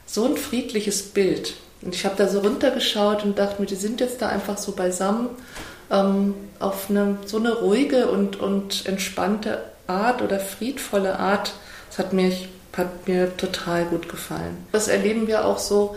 so 0.07 0.25
ein 0.27 0.37
friedliches 0.37 1.03
Bild. 1.03 1.55
Und 1.83 1.93
ich 1.93 2.05
habe 2.05 2.15
da 2.17 2.29
so 2.29 2.39
runtergeschaut 2.39 3.25
und 3.25 3.37
dachte 3.37 3.61
mir, 3.61 3.67
die 3.67 3.75
sind 3.75 4.01
jetzt 4.01 4.23
da 4.23 4.29
einfach 4.29 4.59
so 4.59 4.73
beisammen 4.73 5.31
ähm, 5.91 6.35
auf 6.61 6.89
eine, 6.89 7.19
so 7.27 7.39
eine 7.39 7.53
ruhige 7.53 8.07
und, 8.07 8.39
und 8.39 8.87
entspannte 8.87 9.65
Art 9.89 10.23
oder 10.23 10.39
friedvolle 10.39 11.19
Art. 11.19 11.53
Das 11.89 11.99
hat 11.99 12.13
mir, 12.13 12.31
hat 12.77 13.09
mir 13.09 13.37
total 13.37 13.87
gut 13.87 14.09
gefallen. 14.09 14.69
Das 14.71 14.87
erleben 14.87 15.27
wir 15.27 15.47
auch 15.47 15.59
so 15.59 15.97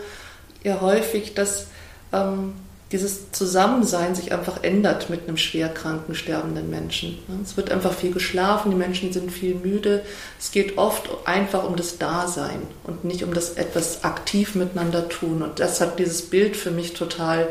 ja 0.64 0.80
häufig, 0.80 1.34
dass 1.34 1.68
ähm, 2.12 2.54
dieses 2.90 3.32
Zusammensein 3.32 4.14
sich 4.14 4.32
einfach 4.32 4.62
ändert 4.62 5.10
mit 5.10 5.28
einem 5.28 5.36
schwerkranken, 5.36 6.14
sterbenden 6.14 6.70
Menschen. 6.70 7.18
Es 7.42 7.56
wird 7.56 7.70
einfach 7.70 7.92
viel 7.92 8.12
geschlafen, 8.12 8.70
die 8.70 8.76
Menschen 8.76 9.12
sind 9.12 9.30
viel 9.30 9.54
müde. 9.54 10.02
Es 10.38 10.52
geht 10.52 10.78
oft 10.78 11.10
einfach 11.26 11.64
um 11.64 11.76
das 11.76 11.98
Dasein 11.98 12.62
und 12.84 13.04
nicht 13.04 13.22
um 13.24 13.34
das 13.34 13.52
etwas 13.52 14.04
aktiv 14.04 14.54
miteinander 14.54 15.08
tun. 15.08 15.42
Und 15.42 15.60
das 15.60 15.82
hat 15.82 15.98
dieses 15.98 16.22
Bild 16.22 16.56
für 16.56 16.70
mich 16.70 16.94
total 16.94 17.48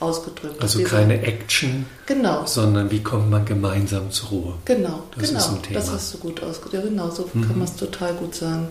ausgedrückt. 0.00 0.60
Also 0.60 0.78
Diese, 0.78 0.90
keine 0.90 1.22
Action, 1.22 1.86
genau. 2.06 2.44
sondern 2.44 2.90
wie 2.90 3.02
kommt 3.02 3.30
man 3.30 3.44
gemeinsam 3.44 4.10
zur 4.10 4.28
Ruhe. 4.30 4.54
Genau, 4.64 5.04
das 5.16 5.28
genau. 5.28 5.38
Ist 5.38 5.48
ein 5.48 5.62
Thema. 5.62 5.80
Das 5.80 5.90
hast 5.90 6.14
du 6.14 6.18
gut 6.18 6.42
ausgedrückt. 6.42 6.74
Ja, 6.84 6.90
genau, 6.90 7.10
so 7.10 7.30
mhm. 7.32 7.46
kann 7.46 7.58
man 7.58 7.68
es 7.68 7.76
total 7.76 8.14
gut 8.14 8.34
sagen. 8.34 8.68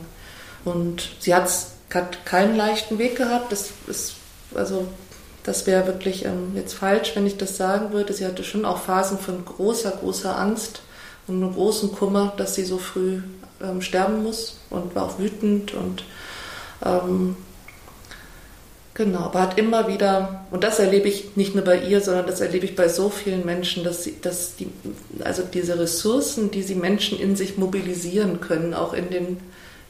Und 0.65 1.11
sie 1.19 1.33
hat 1.33 1.45
keinen 2.25 2.57
leichten 2.57 2.97
Weg 2.99 3.15
gehabt. 3.15 3.51
Das 3.53 3.69
ist 3.87 4.15
also 4.53 4.87
das 5.43 5.67
wäre 5.67 5.87
wirklich 5.87 6.25
ähm, 6.25 6.53
jetzt 6.55 6.73
falsch, 6.73 7.15
wenn 7.15 7.27
ich 7.27 7.37
das 7.37 7.57
sagen 7.57 7.93
würde. 7.93 8.13
Sie 8.13 8.25
hatte 8.25 8.43
schon 8.43 8.65
auch 8.65 8.79
Phasen 8.79 9.17
von 9.17 9.43
großer, 9.45 9.91
großer 9.91 10.37
Angst 10.37 10.81
und 11.27 11.43
einem 11.43 11.53
großen 11.53 11.91
Kummer, 11.91 12.33
dass 12.37 12.55
sie 12.55 12.63
so 12.63 12.77
früh 12.77 13.21
ähm, 13.61 13.81
sterben 13.81 14.23
muss 14.23 14.57
und 14.69 14.95
war 14.95 15.05
auch 15.05 15.19
wütend 15.19 15.73
und 15.73 16.03
ähm, 16.85 17.35
genau, 18.93 19.19
aber 19.19 19.41
hat 19.41 19.57
immer 19.57 19.87
wieder, 19.87 20.45
und 20.51 20.63
das 20.63 20.79
erlebe 20.79 21.07
ich 21.07 21.35
nicht 21.35 21.55
nur 21.55 21.63
bei 21.63 21.79
ihr, 21.79 22.01
sondern 22.01 22.27
das 22.27 22.41
erlebe 22.41 22.65
ich 22.65 22.75
bei 22.75 22.87
so 22.87 23.09
vielen 23.09 23.45
Menschen, 23.45 23.83
dass 23.83 24.03
sie, 24.03 24.19
dass 24.21 24.55
die, 24.55 24.69
also 25.23 25.43
diese 25.43 25.79
Ressourcen, 25.79 26.51
die 26.51 26.63
sie 26.63 26.75
Menschen 26.75 27.19
in 27.19 27.35
sich 27.35 27.57
mobilisieren 27.57 28.41
können, 28.41 28.73
auch 28.73 28.93
in 28.93 29.09
den 29.09 29.37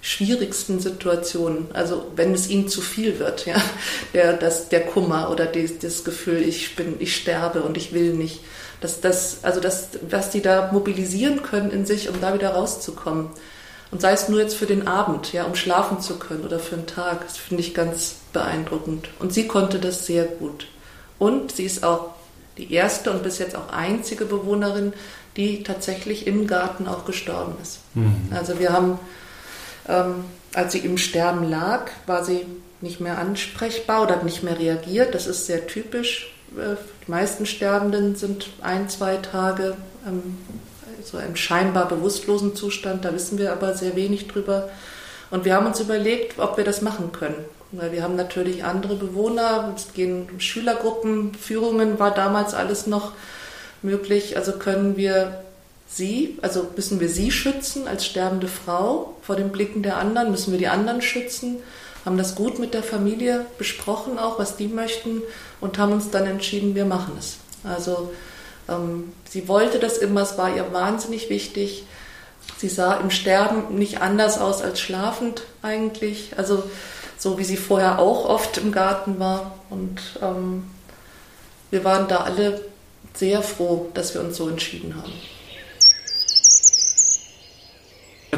schwierigsten 0.04 0.82
Situationen, 0.82 1.68
also 1.74 2.06
wenn 2.18 2.34
es 2.34 2.50
ihnen 2.50 2.68
zu 2.68 2.82
viel 2.82 3.20
wird, 3.20 3.46
ja, 3.46 3.56
der, 4.14 4.34
das, 4.34 4.68
der 4.68 4.86
Kummer 4.86 5.32
oder 5.32 5.46
die, 5.46 5.80
das 5.80 6.04
Gefühl, 6.04 6.42
ich 6.42 6.76
bin, 6.76 6.98
ich 7.00 7.16
sterbe 7.16 7.64
und 7.64 7.78
ich 7.78 7.94
will 7.94 8.14
nicht, 8.14 8.42
dass 8.82 9.00
das, 9.00 9.38
also 9.44 9.62
das, 9.62 9.92
was 10.10 10.30
die 10.30 10.42
da 10.42 10.72
mobilisieren 10.74 11.42
können 11.42 11.72
in 11.72 11.86
sich, 11.86 12.10
um 12.10 12.20
da 12.20 12.34
wieder 12.34 12.50
rauszukommen. 12.50 13.30
Und 13.92 14.02
sei 14.02 14.12
es 14.12 14.28
nur 14.28 14.42
jetzt 14.42 14.56
für 14.56 14.66
den 14.66 14.90
Abend, 14.90 15.32
ja, 15.32 15.46
um 15.46 15.56
schlafen 15.56 16.02
zu 16.02 16.20
können 16.20 16.44
oder 16.44 16.60
für 16.60 16.76
einen 16.76 16.88
Tag, 16.88 17.24
das 17.26 17.38
finde 17.38 17.64
ich 17.64 17.74
ganz 17.74 18.16
beeindruckend. 18.34 19.08
Und 19.20 19.34
sie 19.34 19.48
konnte 19.48 19.80
das 19.80 20.06
sehr 20.06 20.26
gut. 20.26 20.68
Und 21.18 21.54
sie 21.54 21.64
ist 21.64 21.86
auch 21.86 22.10
die 22.58 22.74
erste 22.74 23.10
und 23.12 23.24
bis 23.24 23.40
jetzt 23.40 23.56
auch 23.56 23.72
einzige 23.72 24.26
Bewohnerin, 24.26 24.92
die 25.38 25.64
tatsächlich 25.64 26.28
im 26.28 26.46
Garten 26.46 26.88
auch 26.88 27.06
gestorben 27.06 27.54
ist. 27.62 27.80
Mhm. 27.94 28.28
Also 28.32 28.60
wir 28.60 28.74
haben 28.74 29.00
ähm, 29.88 30.26
als 30.54 30.74
sie 30.74 30.80
im 30.80 30.98
Sterben 30.98 31.50
lag, 31.50 31.92
war 32.06 32.24
sie 32.24 32.46
nicht 32.82 33.00
mehr 33.00 33.18
ansprechbar 33.18 34.04
oder 34.04 34.16
hat 34.16 34.24
nicht 34.24 34.44
mehr 34.44 34.60
reagiert. 34.60 35.16
Das 35.16 35.28
ist 35.28 35.46
sehr 35.46 35.68
typisch. 35.68 36.34
Äh, 36.58 36.76
die 37.06 37.12
meisten 37.12 37.46
Sterbenden 37.46 38.16
sind 38.16 38.50
ein, 38.62 38.90
zwei 38.90 39.18
Tage 39.18 39.76
ähm, 40.06 40.38
so 41.04 41.18
im 41.20 41.36
scheinbar 41.36 41.88
bewusstlosen 41.88 42.56
Zustand. 42.56 43.06
Da 43.06 43.14
wissen 43.14 43.38
wir 43.38 43.52
aber 43.52 43.76
sehr 43.76 43.96
wenig 43.96 44.28
drüber. 44.28 44.70
Und 45.32 45.46
wir 45.46 45.56
haben 45.56 45.66
uns 45.66 45.80
überlegt, 45.80 46.40
ob 46.40 46.58
wir 46.58 46.64
das 46.64 46.82
machen 46.82 47.12
können. 47.12 47.46
Weil 47.72 47.92
wir 47.92 48.04
haben 48.04 48.16
natürlich 48.16 48.64
andere 48.64 48.96
Bewohner, 48.96 49.74
es 49.76 49.94
gehen 49.94 50.30
Schülergruppen, 50.38 51.34
Führungen 51.34 51.98
war 51.98 52.14
damals 52.14 52.54
alles 52.54 52.86
noch 52.86 53.14
möglich. 53.82 54.38
Also 54.38 54.54
können 54.54 54.96
wir 54.96 55.43
sie, 55.88 56.38
also 56.42 56.68
müssen 56.76 57.00
wir 57.00 57.10
sie 57.10 57.32
schützen 57.32 57.88
als 57.88 58.06
sterbende 58.06 58.48
Frau 58.48 59.16
vor 59.22 59.36
den 59.36 59.52
Blicken 59.52 59.84
der 59.84 59.98
anderen, 59.98 60.32
müssen 60.32 60.52
wir 60.52 60.60
die 60.60 60.68
anderen 60.68 61.02
schützen, 61.02 61.58
haben 62.06 62.18
das 62.18 62.36
gut 62.36 62.60
mit 62.60 62.74
der 62.74 62.84
Familie 62.84 63.46
besprochen, 63.58 64.20
auch 64.20 64.40
was 64.40 64.58
die 64.58 64.68
möchten 64.68 65.22
und 65.62 65.78
haben 65.78 65.94
uns 65.94 66.10
dann 66.10 66.26
entschieden, 66.26 66.76
wir 66.76 66.86
machen 66.86 67.14
es. 67.18 67.38
Also 67.64 68.12
Ähm, 68.70 69.12
sie 69.30 69.48
wollte 69.48 69.80
das 69.80 69.98
immer, 69.98 70.22
es 70.22 70.38
war 70.38 70.56
ihr 70.56 70.72
wahnsinnig 70.72 71.30
wichtig. 71.30 71.84
Sie 72.58 72.70
sah 72.70 72.96
im 72.96 73.12
Sterben 73.12 73.76
nicht 73.78 74.02
anders 74.02 74.38
aus 74.38 74.62
als 74.62 74.80
schlafend 74.80 75.44
eigentlich. 75.62 76.34
Also 76.38 76.64
so 77.18 77.38
wie 77.38 77.44
sie 77.44 77.58
vorher 77.58 78.00
auch 78.00 78.26
oft 78.26 78.58
im 78.58 78.72
Garten 78.72 79.20
war. 79.20 79.56
Und 79.70 80.00
ähm, 80.22 80.64
wir 81.72 81.84
waren 81.84 82.08
da 82.08 82.18
alle 82.18 82.62
sehr 83.14 83.42
froh, 83.42 83.90
dass 83.94 84.14
wir 84.14 84.22
uns 84.22 84.38
so 84.38 84.48
entschieden 84.48 84.96
haben. 84.96 85.14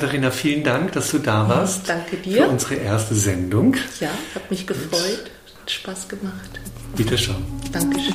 Katharina, 0.06 0.30
vielen 0.30 0.64
Dank, 0.64 0.92
dass 0.92 1.10
du 1.10 1.18
da 1.18 1.50
warst. 1.50 1.90
Danke 1.90 2.18
dir. 2.18 2.44
Für 2.44 2.50
unsere 2.50 2.76
erste 2.76 3.16
Sendung. 3.16 3.76
Ja, 4.00 4.10
hat 4.36 4.52
mich 4.52 4.68
gefreut. 4.68 5.32
Hat 5.62 5.72
Spaß 5.72 6.08
gemacht. 6.08 6.60
Bitte 6.96 7.18
schon. 7.18 7.38
Dankeschön. 7.72 8.14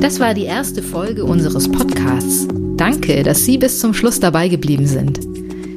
Das 0.00 0.20
war 0.20 0.32
die 0.32 0.44
erste 0.44 0.80
Folge 0.80 1.24
unseres 1.24 1.68
Podcasts. 1.68 2.46
Danke, 2.76 3.24
dass 3.24 3.44
Sie 3.44 3.58
bis 3.58 3.80
zum 3.80 3.94
Schluss 3.94 4.20
dabei 4.20 4.46
geblieben 4.46 4.86
sind. 4.86 5.18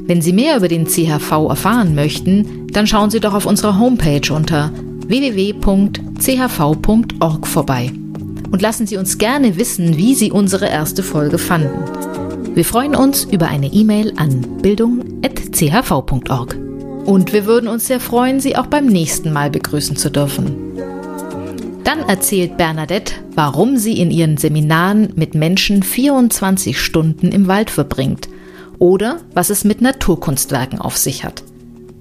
Wenn 0.07 0.21
Sie 0.21 0.33
mehr 0.33 0.57
über 0.57 0.67
den 0.67 0.85
CHV 0.85 1.49
erfahren 1.49 1.95
möchten, 1.95 2.67
dann 2.67 2.85
schauen 2.85 3.09
Sie 3.09 3.19
doch 3.19 3.33
auf 3.33 3.47
unserer 3.47 3.79
Homepage 3.79 4.31
unter 4.31 4.71
www.chv.org 5.07 5.57
vorbei. 7.47 7.91
Und 8.51 8.61
lassen 8.61 8.85
Sie 8.85 8.97
uns 8.97 9.17
gerne 9.17 9.57
wissen, 9.57 9.97
wie 9.97 10.13
Sie 10.13 10.31
unsere 10.31 10.67
erste 10.67 11.03
Folge 11.03 11.37
fanden. 11.37 11.83
Wir 12.53 12.65
freuen 12.65 12.95
uns 12.95 13.23
über 13.23 13.47
eine 13.47 13.67
E-Mail 13.67 14.13
an 14.17 14.59
bildung.chv.org. 14.61 16.57
Und 17.05 17.33
wir 17.33 17.45
würden 17.45 17.69
uns 17.69 17.87
sehr 17.87 17.99
freuen, 17.99 18.39
Sie 18.39 18.57
auch 18.57 18.67
beim 18.67 18.85
nächsten 18.85 19.31
Mal 19.31 19.49
begrüßen 19.49 19.95
zu 19.95 20.09
dürfen. 20.11 20.55
Dann 21.83 22.01
erzählt 22.07 22.57
Bernadette, 22.57 23.15
warum 23.33 23.77
sie 23.77 23.99
in 23.99 24.11
ihren 24.11 24.37
Seminaren 24.37 25.13
mit 25.15 25.33
Menschen 25.33 25.81
24 25.81 26.79
Stunden 26.79 27.29
im 27.29 27.47
Wald 27.47 27.69
verbringt 27.69 28.29
oder 28.77 29.17
was 29.33 29.49
es 29.49 29.63
mit 29.63 29.81
Naturkunstwerken 29.81 30.79
auf 30.79 30.97
sich 30.97 31.23
hat. 31.23 31.43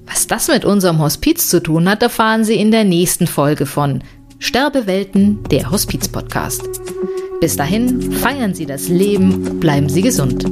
Was 0.07 0.27
das 0.27 0.49
mit 0.49 0.65
unserem 0.65 0.99
Hospiz 0.99 1.49
zu 1.49 1.63
tun 1.63 1.89
hat, 1.89 2.03
erfahren 2.03 2.45
Sie 2.45 2.55
in 2.57 2.71
der 2.71 2.85
nächsten 2.85 3.27
Folge 3.27 3.65
von 3.65 4.03
Sterbewelten, 4.43 5.45
der 5.51 5.71
Hospiz-Podcast. 5.71 6.63
Bis 7.43 7.57
dahin, 7.57 8.11
feiern 8.11 8.55
Sie 8.55 8.65
das 8.65 8.89
Leben, 8.89 9.61
bleiben 9.61 9.91
Sie 9.91 10.01
gesund. 10.01 10.45